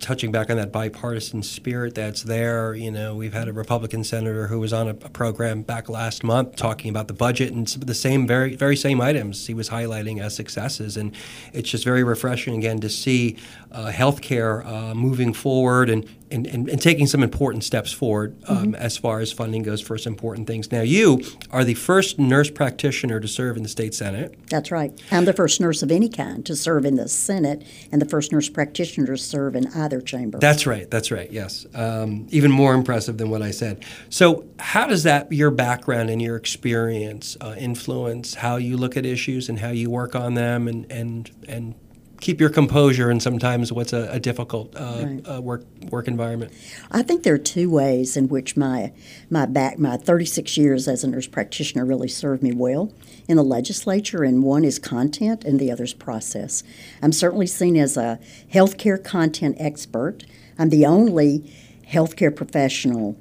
touching 0.01 0.33
back 0.33 0.49
on 0.49 0.57
that 0.57 0.69
bipartisan 0.69 1.43
spirit 1.43 1.95
that's 1.95 2.23
there. 2.23 2.73
You 2.73 2.91
know, 2.91 3.15
we've 3.15 3.31
had 3.31 3.47
a 3.47 3.53
Republican 3.53 4.03
senator 4.03 4.47
who 4.47 4.59
was 4.59 4.73
on 4.73 4.89
a, 4.89 4.91
a 4.91 5.09
program 5.09 5.61
back 5.61 5.87
last 5.87 6.21
month 6.21 6.57
talking 6.57 6.89
about 6.89 7.07
the 7.07 7.13
budget 7.13 7.53
and 7.53 7.65
the 7.67 7.93
same 7.93 8.27
very 8.27 8.57
very 8.57 8.75
same 8.75 8.99
items 8.99 9.47
he 9.47 9.53
was 9.53 9.69
highlighting 9.69 10.21
as 10.21 10.35
successes, 10.35 10.97
and 10.97 11.15
it's 11.53 11.69
just 11.69 11.85
very 11.85 12.03
refreshing 12.03 12.57
again 12.57 12.81
to 12.81 12.89
see 12.89 13.37
uh, 13.71 13.91
healthcare 13.93 14.65
uh, 14.65 14.93
moving 14.93 15.31
forward 15.31 15.89
and, 15.89 16.05
and, 16.31 16.47
and, 16.47 16.69
and, 16.69 16.81
taking 16.81 17.07
some 17.07 17.21
important 17.21 17.63
steps 17.63 17.91
forward 17.91 18.35
um, 18.47 18.57
mm-hmm. 18.57 18.75
as 18.75 18.97
far 18.97 19.19
as 19.19 19.31
funding 19.31 19.63
goes 19.63 19.81
for 19.81 19.97
some 19.97 20.13
important 20.13 20.47
things. 20.47 20.71
Now, 20.71 20.81
you 20.81 21.21
are 21.51 21.63
the 21.63 21.73
first 21.73 22.19
nurse 22.19 22.49
practitioner 22.49 23.19
to 23.19 23.27
serve 23.27 23.57
in 23.57 23.63
the 23.63 23.69
state 23.69 23.93
senate. 23.93 24.37
That's 24.49 24.71
right. 24.71 24.99
I'm 25.11 25.25
the 25.25 25.33
first 25.33 25.61
nurse 25.61 25.83
of 25.83 25.91
any 25.91 26.09
kind 26.09 26.45
to 26.45 26.55
serve 26.55 26.85
in 26.85 26.95
the 26.95 27.07
Senate, 27.07 27.63
and 27.91 28.01
the 28.01 28.05
first 28.05 28.31
nurse 28.31 28.49
practitioner 28.49 29.07
to 29.07 29.17
serve 29.17 29.55
in 29.55 29.67
either 29.75 30.01
chamber. 30.01 30.39
That's 30.39 30.65
right. 30.65 30.89
That's 30.89 31.11
right. 31.11 31.31
Yes. 31.31 31.65
Um, 31.73 32.27
even 32.29 32.51
more 32.51 32.73
impressive 32.73 33.17
than 33.17 33.29
what 33.29 33.41
I 33.41 33.51
said. 33.51 33.83
So, 34.09 34.45
how 34.59 34.87
does 34.87 35.03
that 35.03 35.31
your 35.31 35.51
background 35.51 36.09
and 36.09 36.21
your 36.21 36.35
experience 36.35 37.37
uh, 37.41 37.55
influence 37.57 38.35
how 38.35 38.57
you 38.57 38.77
look 38.77 38.97
at 38.97 39.05
issues 39.05 39.49
and 39.49 39.59
how 39.59 39.69
you 39.69 39.89
work 39.89 40.15
on 40.15 40.33
them 40.33 40.67
and 40.67 40.91
and 40.91 41.31
and 41.47 41.75
keep 42.21 42.39
your 42.39 42.49
composure 42.49 43.11
in 43.11 43.19
sometimes 43.19 43.73
what's 43.73 43.91
a, 43.91 44.07
a 44.11 44.19
difficult 44.19 44.73
uh, 44.75 45.01
right. 45.03 45.21
uh, 45.27 45.41
work 45.41 45.65
work 45.89 46.07
environment? 46.07 46.53
I 46.91 47.01
think 47.01 47.23
there 47.23 47.33
are 47.33 47.39
two 47.39 47.69
ways 47.69 48.15
in 48.15 48.29
which 48.29 48.55
my 48.55 48.93
my 49.29 49.45
back 49.45 49.77
my 49.77 49.97
36 49.97 50.55
years 50.55 50.87
as 50.87 51.03
a 51.03 51.07
nurse 51.07 51.27
practitioner 51.27 51.85
really 51.85 52.07
served 52.07 52.41
me 52.41 52.53
well 52.53 52.93
in 53.27 53.35
the 53.35 53.43
legislature, 53.43 54.23
and 54.23 54.43
one 54.43 54.63
is 54.63 54.79
content 54.79 55.43
and 55.43 55.59
the 55.59 55.71
other 55.71 55.83
is 55.83 55.93
process. 55.93 56.63
I'm 57.01 57.11
certainly 57.11 57.47
seen 57.47 57.75
as 57.75 57.97
a 57.97 58.19
healthcare 58.53 59.03
content 59.03 59.57
expert. 59.59 60.23
I'm 60.57 60.69
the 60.69 60.85
only 60.85 61.51
healthcare 61.89 62.33
professional 62.33 63.17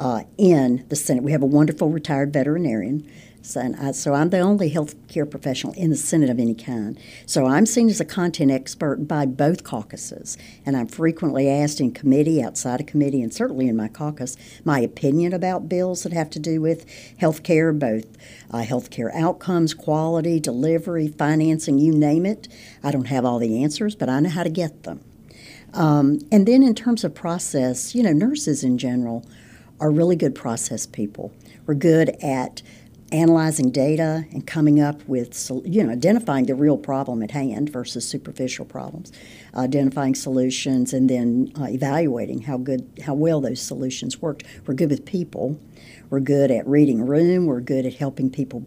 uh, 0.00 0.22
in 0.38 0.86
the 0.88 0.96
Senate. 0.96 1.24
We 1.24 1.32
have 1.32 1.42
a 1.42 1.46
wonderful 1.46 1.90
retired 1.90 2.32
veterinarian 2.32 3.10
so, 3.48 3.74
I, 3.80 3.92
so 3.92 4.12
I'm 4.12 4.28
the 4.28 4.40
only 4.40 4.70
healthcare 4.70 5.28
professional 5.28 5.72
in 5.72 5.88
the 5.88 5.96
Senate 5.96 6.28
of 6.28 6.38
any 6.38 6.54
kind. 6.54 6.98
So 7.24 7.46
I'm 7.46 7.64
seen 7.64 7.88
as 7.88 7.98
a 7.98 8.04
content 8.04 8.50
expert 8.50 9.08
by 9.08 9.24
both 9.24 9.64
caucuses, 9.64 10.36
and 10.66 10.76
I'm 10.76 10.86
frequently 10.86 11.48
asked 11.48 11.80
in 11.80 11.92
committee, 11.92 12.42
outside 12.42 12.80
of 12.80 12.86
committee, 12.86 13.22
and 13.22 13.32
certainly 13.32 13.66
in 13.66 13.74
my 13.74 13.88
caucus, 13.88 14.36
my 14.66 14.80
opinion 14.80 15.32
about 15.32 15.66
bills 15.66 16.02
that 16.02 16.12
have 16.12 16.28
to 16.30 16.38
do 16.38 16.60
with 16.60 16.84
healthcare, 17.18 17.76
both 17.76 18.04
uh, 18.50 18.58
healthcare 18.58 19.14
outcomes, 19.14 19.72
quality, 19.72 20.38
delivery, 20.38 21.08
financing, 21.08 21.78
you 21.78 21.94
name 21.94 22.26
it. 22.26 22.48
I 22.84 22.90
don't 22.90 23.06
have 23.06 23.24
all 23.24 23.38
the 23.38 23.62
answers, 23.62 23.94
but 23.94 24.10
I 24.10 24.20
know 24.20 24.28
how 24.28 24.42
to 24.42 24.50
get 24.50 24.82
them. 24.82 25.00
Um, 25.72 26.18
and 26.30 26.46
then 26.46 26.62
in 26.62 26.74
terms 26.74 27.02
of 27.02 27.14
process, 27.14 27.94
you 27.94 28.02
know, 28.02 28.12
nurses 28.12 28.62
in 28.62 28.76
general 28.76 29.24
are 29.80 29.90
really 29.90 30.16
good 30.16 30.34
process 30.34 30.86
people. 30.86 31.32
We're 31.66 31.74
good 31.74 32.10
at 32.22 32.62
analyzing 33.12 33.70
data 33.70 34.24
and 34.32 34.46
coming 34.46 34.80
up 34.80 35.02
with, 35.08 35.50
you 35.64 35.82
know, 35.82 35.92
identifying 35.92 36.46
the 36.46 36.54
real 36.54 36.76
problem 36.76 37.22
at 37.22 37.30
hand 37.30 37.70
versus 37.70 38.06
superficial 38.06 38.64
problems, 38.64 39.12
identifying 39.54 40.14
solutions, 40.14 40.92
and 40.92 41.08
then 41.08 41.50
uh, 41.58 41.64
evaluating 41.64 42.42
how 42.42 42.58
good, 42.58 42.86
how 43.04 43.14
well 43.14 43.40
those 43.40 43.60
solutions 43.60 44.20
worked. 44.20 44.44
We're 44.66 44.74
good 44.74 44.90
with 44.90 45.06
people. 45.06 45.58
We're 46.10 46.20
good 46.20 46.50
at 46.50 46.66
reading 46.66 47.06
room. 47.06 47.46
We're 47.46 47.60
good 47.60 47.86
at 47.86 47.94
helping 47.94 48.30
people 48.30 48.66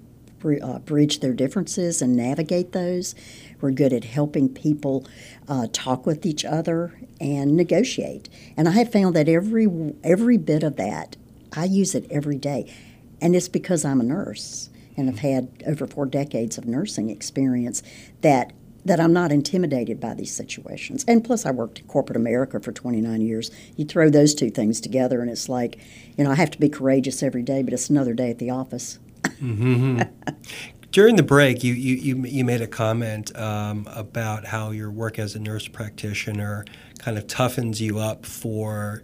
uh, 0.64 0.80
bridge 0.80 1.20
their 1.20 1.34
differences 1.34 2.02
and 2.02 2.16
navigate 2.16 2.72
those. 2.72 3.14
We're 3.60 3.72
good 3.72 3.94
at 3.94 4.06
helping 4.06 4.50
people 4.50 5.06
uh, 5.48 5.68
talk 5.72 6.08
with 6.08 6.26
each 6.26 6.44
other 6.44 7.00
and 7.20 7.56
negotiate. 7.56 8.28
And 8.58 8.68
I 8.68 8.72
have 8.72 8.92
found 8.92 9.16
that 9.16 9.30
every 9.30 9.68
every 10.04 10.38
bit 10.38 10.64
of 10.64 10.78
that, 10.78 11.16
I 11.54 11.66
use 11.66 11.94
it 11.94 12.08
every 12.10 12.38
day 12.38 12.74
and 13.22 13.36
it's 13.36 13.48
because 13.48 13.86
I'm 13.86 14.02
a 14.02 14.04
nurse 14.04 14.70
and 14.98 15.10
I've 15.10 15.20
had 15.20 15.64
over 15.66 15.88
four 15.88 16.06
decades 16.06 16.58
of 16.58 16.66
nursing 16.66 17.10
experience 17.10 17.84
that 18.22 18.52
that 18.84 19.00
I'm 19.00 19.14
not 19.14 19.32
intimidated 19.32 20.00
by 20.00 20.16
these 20.16 20.34
situations. 20.34 21.06
And 21.08 21.24
plus, 21.24 21.46
I 21.46 21.52
worked 21.52 21.80
in 21.80 21.86
corporate 21.86 22.18
America 22.18 22.60
for 22.60 22.72
29 22.72 23.22
years. 23.22 23.52
You 23.76 23.86
throw 23.86 24.10
those 24.10 24.34
two 24.34 24.50
things 24.50 24.82
together, 24.82 25.22
and 25.22 25.30
it's 25.30 25.48
like, 25.48 25.78
you 26.18 26.24
know, 26.24 26.32
I 26.32 26.36
have 26.36 26.50
to 26.52 26.60
be 26.60 26.68
courageous 26.68 27.22
every 27.22 27.44
day, 27.44 27.62
but 27.62 27.74
it's 27.74 27.92
another 27.92 28.14
day 28.14 28.32
at 28.32 28.40
the 28.40 28.50
office. 28.50 28.98
mm-hmm. 29.24 30.02
During 30.92 31.16
the 31.16 31.24
break, 31.24 31.64
you, 31.64 31.74
you, 31.74 31.96
you, 31.96 32.26
you 32.26 32.44
made 32.44 32.62
a 32.62 32.68
comment 32.68 33.38
um, 33.38 33.88
about 33.94 34.46
how 34.46 34.72
your 34.72 34.92
work 34.92 35.20
as 35.20 35.36
a 35.36 35.40
nurse 35.40 35.68
practitioner 35.68 36.66
kind 37.00 37.18
of 37.18 37.28
toughens 37.28 37.80
you 37.80 38.00
up 38.00 38.26
for, 38.26 39.04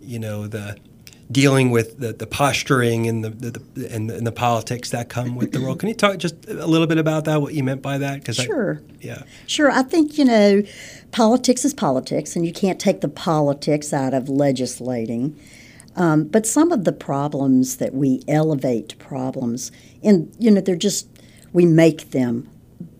you 0.00 0.18
know, 0.18 0.48
the 0.48 0.78
dealing 1.30 1.70
with 1.70 1.98
the, 1.98 2.12
the 2.12 2.26
posturing 2.26 3.06
and 3.06 3.24
the, 3.24 3.30
the, 3.30 3.50
the 3.74 3.94
and, 3.94 4.08
the, 4.08 4.16
and 4.16 4.26
the 4.26 4.32
politics 4.32 4.90
that 4.90 5.08
come 5.08 5.36
with 5.36 5.52
the 5.52 5.60
role. 5.60 5.76
Can 5.76 5.88
you 5.88 5.94
talk 5.94 6.18
just 6.18 6.48
a 6.48 6.66
little 6.66 6.86
bit 6.86 6.98
about 6.98 7.26
that? 7.26 7.42
What 7.42 7.54
you 7.54 7.62
meant 7.62 7.82
by 7.82 7.98
that? 7.98 8.20
Because 8.20 8.36
sure, 8.36 8.82
I, 8.82 8.94
yeah, 9.00 9.22
sure. 9.46 9.70
I 9.70 9.82
think 9.82 10.16
you 10.16 10.24
know, 10.24 10.62
politics 11.10 11.64
is 11.64 11.74
politics, 11.74 12.34
and 12.34 12.46
you 12.46 12.52
can't 12.52 12.80
take 12.80 13.00
the 13.00 13.08
politics 13.08 13.92
out 13.92 14.14
of 14.14 14.28
legislating. 14.28 15.38
Um, 15.96 16.24
but 16.24 16.46
some 16.46 16.70
of 16.70 16.84
the 16.84 16.92
problems 16.92 17.78
that 17.78 17.92
we 17.92 18.22
elevate 18.28 18.90
to 18.90 18.96
problems, 18.96 19.72
and 20.02 20.34
you 20.38 20.50
know, 20.50 20.60
they're 20.60 20.76
just 20.76 21.08
we 21.52 21.66
make 21.66 22.10
them 22.10 22.48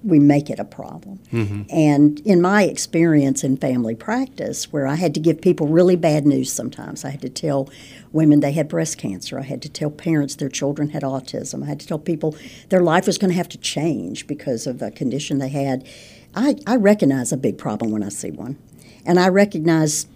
we 0.03 0.19
make 0.19 0.49
it 0.49 0.59
a 0.59 0.65
problem. 0.65 1.21
Mm-hmm. 1.33 1.63
And 1.71 2.21
in 2.21 2.41
my 2.41 2.63
experience 2.65 3.45
in 3.45 3.57
family 3.57 3.95
practice, 3.95 4.73
where 4.73 4.87
I 4.87 4.95
had 4.95 5.15
to 5.15 5.21
give 5.21 5.41
people 5.41 5.69
really 5.69 5.97
bad 5.97 6.27
news 6.27 6.53
sometimes, 6.53 7.05
I 7.05 7.11
had 7.11 7.21
to 7.23 7.29
tell 7.29 7.69
women 8.13 8.41
they 8.41 8.53
had 8.53 8.69
breast 8.69 8.99
cancer, 8.99 9.39
I 9.39 9.43
had 9.43 9.63
to 9.63 9.69
tell 9.69 9.91
parents 9.91 10.37
their 10.37 10.49
children 10.49 10.91
had 10.91 11.03
autism, 11.03 11.65
I 11.65 11.67
had 11.67 11.81
to 11.81 11.87
tell 11.87 11.99
people 11.99 12.37
their 12.69 12.83
life 12.83 13.07
was 13.07 13.19
going 13.19 13.31
to 13.31 13.37
have 13.37 13.49
to 13.51 13.59
change 13.59 14.27
because 14.27 14.67
of 14.67 14.81
a 14.83 14.91
condition 14.91 15.39
they 15.39 15.49
had. 15.49 15.87
I, 16.35 16.57
I 16.67 16.77
recognize 16.77 17.33
a 17.33 17.37
big 17.37 17.59
problem 17.59 17.91
when 17.91 18.03
I 18.03 18.09
see 18.09 18.31
one. 18.31 18.59
And 19.05 19.19
I 19.19 19.29
recognize 19.29 20.07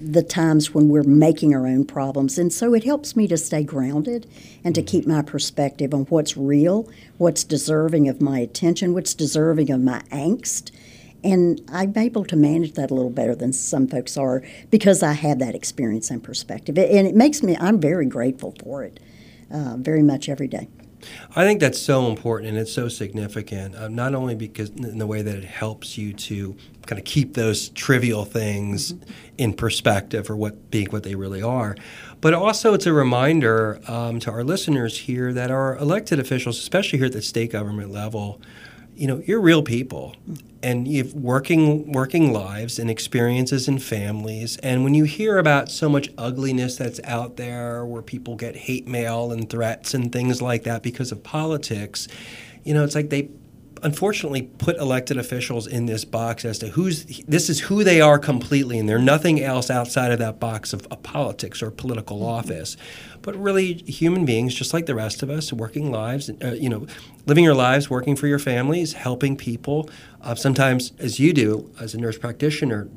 the 0.00 0.22
times 0.22 0.72
when 0.72 0.88
we're 0.88 1.02
making 1.02 1.54
our 1.54 1.66
own 1.66 1.84
problems. 1.84 2.38
And 2.38 2.52
so 2.52 2.72
it 2.72 2.84
helps 2.84 3.14
me 3.14 3.28
to 3.28 3.36
stay 3.36 3.62
grounded 3.62 4.26
and 4.64 4.74
to 4.74 4.82
keep 4.82 5.06
my 5.06 5.20
perspective 5.20 5.92
on 5.92 6.02
what's 6.04 6.36
real, 6.36 6.88
what's 7.18 7.44
deserving 7.44 8.08
of 8.08 8.20
my 8.20 8.38
attention, 8.38 8.94
what's 8.94 9.12
deserving 9.12 9.70
of 9.70 9.80
my 9.80 10.00
angst. 10.10 10.70
And 11.22 11.60
I'm 11.70 11.96
able 11.98 12.24
to 12.24 12.36
manage 12.36 12.72
that 12.72 12.90
a 12.90 12.94
little 12.94 13.10
better 13.10 13.34
than 13.34 13.52
some 13.52 13.86
folks 13.86 14.16
are 14.16 14.42
because 14.70 15.02
I 15.02 15.12
have 15.12 15.38
that 15.40 15.54
experience 15.54 16.10
and 16.10 16.24
perspective. 16.24 16.78
And 16.78 17.06
it 17.06 17.14
makes 17.14 17.42
me, 17.42 17.56
I'm 17.60 17.78
very 17.78 18.06
grateful 18.06 18.54
for 18.62 18.84
it, 18.84 19.00
uh, 19.50 19.76
very 19.76 20.02
much 20.02 20.30
every 20.30 20.48
day. 20.48 20.68
I 21.34 21.44
think 21.44 21.60
that's 21.60 21.80
so 21.80 22.08
important 22.08 22.50
and 22.50 22.58
it's 22.58 22.72
so 22.72 22.88
significant, 22.88 23.76
um, 23.76 23.94
not 23.94 24.14
only 24.14 24.34
because 24.34 24.70
in 24.70 24.98
the 24.98 25.06
way 25.06 25.22
that 25.22 25.34
it 25.36 25.44
helps 25.44 25.96
you 25.96 26.12
to 26.12 26.56
kind 26.86 26.98
of 26.98 27.04
keep 27.04 27.34
those 27.34 27.68
trivial 27.70 28.24
things 28.24 28.94
in 29.38 29.52
perspective 29.54 30.30
or 30.30 30.36
what 30.36 30.70
being 30.70 30.88
what 30.88 31.02
they 31.02 31.14
really 31.14 31.42
are, 31.42 31.76
but 32.20 32.34
also 32.34 32.74
it's 32.74 32.86
a 32.86 32.92
reminder 32.92 33.80
um, 33.88 34.20
to 34.20 34.30
our 34.30 34.44
listeners 34.44 34.98
here 34.98 35.32
that 35.32 35.50
our 35.50 35.76
elected 35.78 36.18
officials, 36.18 36.58
especially 36.58 36.98
here 36.98 37.06
at 37.06 37.12
the 37.12 37.22
state 37.22 37.52
government 37.52 37.90
level, 37.90 38.40
you 39.00 39.06
know, 39.06 39.22
you're 39.24 39.40
real 39.40 39.62
people, 39.62 40.14
and 40.62 40.86
you've 40.86 41.14
working 41.14 41.90
working 41.90 42.34
lives 42.34 42.78
and 42.78 42.90
experiences 42.90 43.66
and 43.66 43.82
families. 43.82 44.58
And 44.58 44.84
when 44.84 44.92
you 44.92 45.04
hear 45.04 45.38
about 45.38 45.70
so 45.70 45.88
much 45.88 46.10
ugliness 46.18 46.76
that's 46.76 47.00
out 47.04 47.38
there, 47.38 47.82
where 47.86 48.02
people 48.02 48.36
get 48.36 48.54
hate 48.54 48.86
mail 48.86 49.32
and 49.32 49.48
threats 49.48 49.94
and 49.94 50.12
things 50.12 50.42
like 50.42 50.64
that 50.64 50.82
because 50.82 51.12
of 51.12 51.24
politics, 51.24 52.08
you 52.62 52.74
know, 52.74 52.84
it's 52.84 52.94
like 52.94 53.08
they 53.08 53.30
unfortunately 53.82 54.42
put 54.42 54.76
elected 54.76 55.16
officials 55.16 55.66
in 55.66 55.86
this 55.86 56.04
box 56.04 56.44
as 56.44 56.58
to 56.58 56.68
who's 56.68 57.04
this 57.26 57.48
is 57.48 57.60
who 57.60 57.84
they 57.84 58.00
are 58.00 58.18
completely 58.18 58.78
and 58.78 58.88
they're 58.88 58.98
nothing 58.98 59.42
else 59.42 59.70
outside 59.70 60.12
of 60.12 60.18
that 60.18 60.38
box 60.38 60.72
of, 60.72 60.86
of 60.88 61.02
politics 61.02 61.62
or 61.62 61.70
political 61.70 62.24
office. 62.24 62.76
But 63.22 63.36
really 63.36 63.74
human 63.74 64.24
beings 64.24 64.54
just 64.54 64.72
like 64.72 64.86
the 64.86 64.94
rest 64.94 65.22
of 65.22 65.30
us 65.30 65.52
working 65.52 65.90
lives 65.90 66.30
uh, 66.42 66.52
you 66.52 66.68
know 66.68 66.86
living 67.26 67.44
your 67.44 67.54
lives 67.54 67.90
working 67.90 68.16
for 68.16 68.26
your 68.26 68.38
families 68.38 68.94
helping 68.94 69.36
people 69.36 69.88
uh, 70.22 70.34
sometimes 70.34 70.92
as 70.98 71.20
you 71.20 71.32
do 71.32 71.70
as 71.80 71.94
a 71.94 71.98
nurse 71.98 72.18
practitioner 72.18 72.88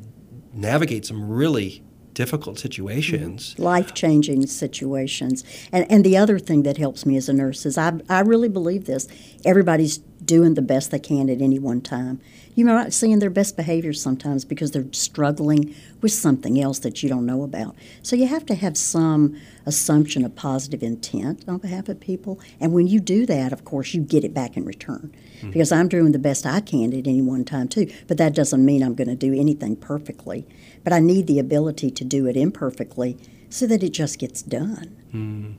navigate 0.54 1.06
some 1.06 1.30
really 1.30 1.84
difficult 2.14 2.60
situations. 2.60 3.58
Life 3.58 3.94
changing 3.94 4.46
situations. 4.48 5.44
And, 5.72 5.90
and 5.92 6.04
the 6.04 6.18
other 6.18 6.40
thing 6.40 6.64
that 6.64 6.78
helps 6.78 7.06
me 7.06 7.18
as 7.18 7.28
a 7.28 7.34
nurse 7.34 7.66
is 7.66 7.78
I, 7.78 8.00
I 8.10 8.22
really 8.22 8.50
believe 8.50 8.86
this. 8.86 9.08
Everybody's 9.46 10.00
doing 10.26 10.54
the 10.54 10.62
best 10.62 10.92
they 10.92 11.00
can 11.00 11.30
at 11.30 11.42
any 11.42 11.60
one 11.60 11.82
time. 11.82 12.20
You 12.56 12.66
might 12.66 12.74
not 12.74 12.94
seeing 12.94 13.20
their 13.20 13.30
best 13.30 13.56
behavior 13.56 13.94
sometimes 13.94 14.46
because 14.46 14.72
they're 14.72 14.86
struggling 14.92 15.76
with 16.02 16.12
something 16.12 16.62
else 16.62 16.80
that 16.80 17.02
you 17.02 17.10
don't 17.10 17.26
know 17.26 17.44
about. 17.44 17.76
So 18.04 18.16
you 18.16 18.28
have 18.28 18.46
to 18.48 18.56
have 18.56 18.78
some 18.78 19.40
assumption 19.66 20.24
of 20.24 20.36
positive 20.36 20.84
intent 20.84 21.44
on 21.48 21.58
behalf 21.58 21.90
of 21.90 22.00
people. 22.00 22.40
And 22.60 22.74
when 22.74 22.88
you 22.88 23.00
do 23.00 23.26
that, 23.26 23.54
of 23.54 23.66
course, 23.66 23.94
you 23.94 24.02
get 24.02 24.24
it 24.24 24.34
back 24.34 24.56
in 24.56 24.66
return. 24.66 25.14
Hmm. 25.42 25.52
Because 25.52 25.72
I'm 25.72 25.88
doing 25.88 26.12
the 26.12 26.20
best 26.20 26.46
I 26.46 26.60
can 26.60 26.94
at 26.94 27.08
any 27.08 27.22
one 27.22 27.44
time, 27.44 27.68
too. 27.68 27.92
But 28.08 28.18
that 28.18 28.36
doesn't 28.36 28.64
mean 28.64 28.84
I'm 28.84 28.96
going 28.96 29.08
to 29.08 29.16
do 29.16 29.34
anything 29.34 29.76
perfectly. 29.76 30.46
But 30.84 30.94
I 30.94 31.00
need 31.00 31.28
the 31.28 31.40
ability 31.40 31.90
to 31.92 32.04
do 32.04 32.28
it 32.28 32.38
imperfectly 32.38 33.18
so 33.50 33.66
that 33.68 33.84
it 33.84 33.94
just 33.94 34.20
gets 34.20 34.42
done. 34.42 34.96
Hmm. 35.12 35.52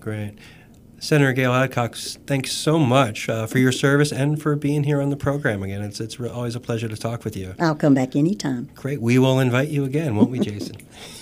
Great. 0.00 0.34
Senator 1.02 1.32
Gail 1.32 1.52
Adcock, 1.52 1.96
thanks 1.96 2.52
so 2.52 2.78
much 2.78 3.28
uh, 3.28 3.44
for 3.48 3.58
your 3.58 3.72
service 3.72 4.12
and 4.12 4.40
for 4.40 4.54
being 4.54 4.84
here 4.84 5.02
on 5.02 5.10
the 5.10 5.16
program 5.16 5.64
again. 5.64 5.82
It's, 5.82 5.98
it's 5.98 6.20
re- 6.20 6.28
always 6.28 6.54
a 6.54 6.60
pleasure 6.60 6.86
to 6.86 6.96
talk 6.96 7.24
with 7.24 7.36
you. 7.36 7.56
I'll 7.58 7.74
come 7.74 7.92
back 7.92 8.14
anytime. 8.14 8.70
Great. 8.76 9.02
We 9.02 9.18
will 9.18 9.40
invite 9.40 9.68
you 9.68 9.82
again, 9.82 10.14
won't 10.14 10.30
we, 10.30 10.38
Jason? 10.38 10.76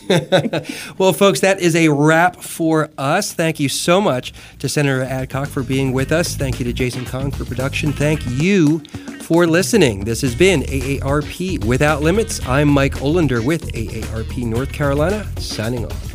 well, 0.99 1.15
folks, 1.15 1.41
that 1.41 1.61
is 1.61 1.75
a 1.75 1.89
wrap 1.89 2.37
for 2.43 2.91
us. 2.99 3.33
Thank 3.33 3.59
you 3.59 3.71
so 3.71 4.03
much 4.03 4.35
to 4.59 4.69
Senator 4.69 5.03
Adcock 5.03 5.49
for 5.49 5.63
being 5.63 5.93
with 5.93 6.13
us. 6.13 6.37
Thank 6.37 6.59
you 6.59 6.67
to 6.67 6.75
Jason 6.75 7.07
Kong 7.07 7.31
for 7.31 7.47
production. 7.47 7.91
Thank 7.91 8.21
you 8.27 8.81
for 9.23 9.47
listening. 9.47 10.05
This 10.05 10.21
has 10.21 10.35
been 10.35 10.61
AARP 10.65 11.65
Without 11.65 12.03
Limits. 12.03 12.47
I'm 12.47 12.69
Mike 12.69 12.97
Olander 12.97 13.43
with 13.43 13.73
AARP 13.73 14.45
North 14.45 14.75
Carolina, 14.75 15.27
signing 15.41 15.87
off. 15.87 16.10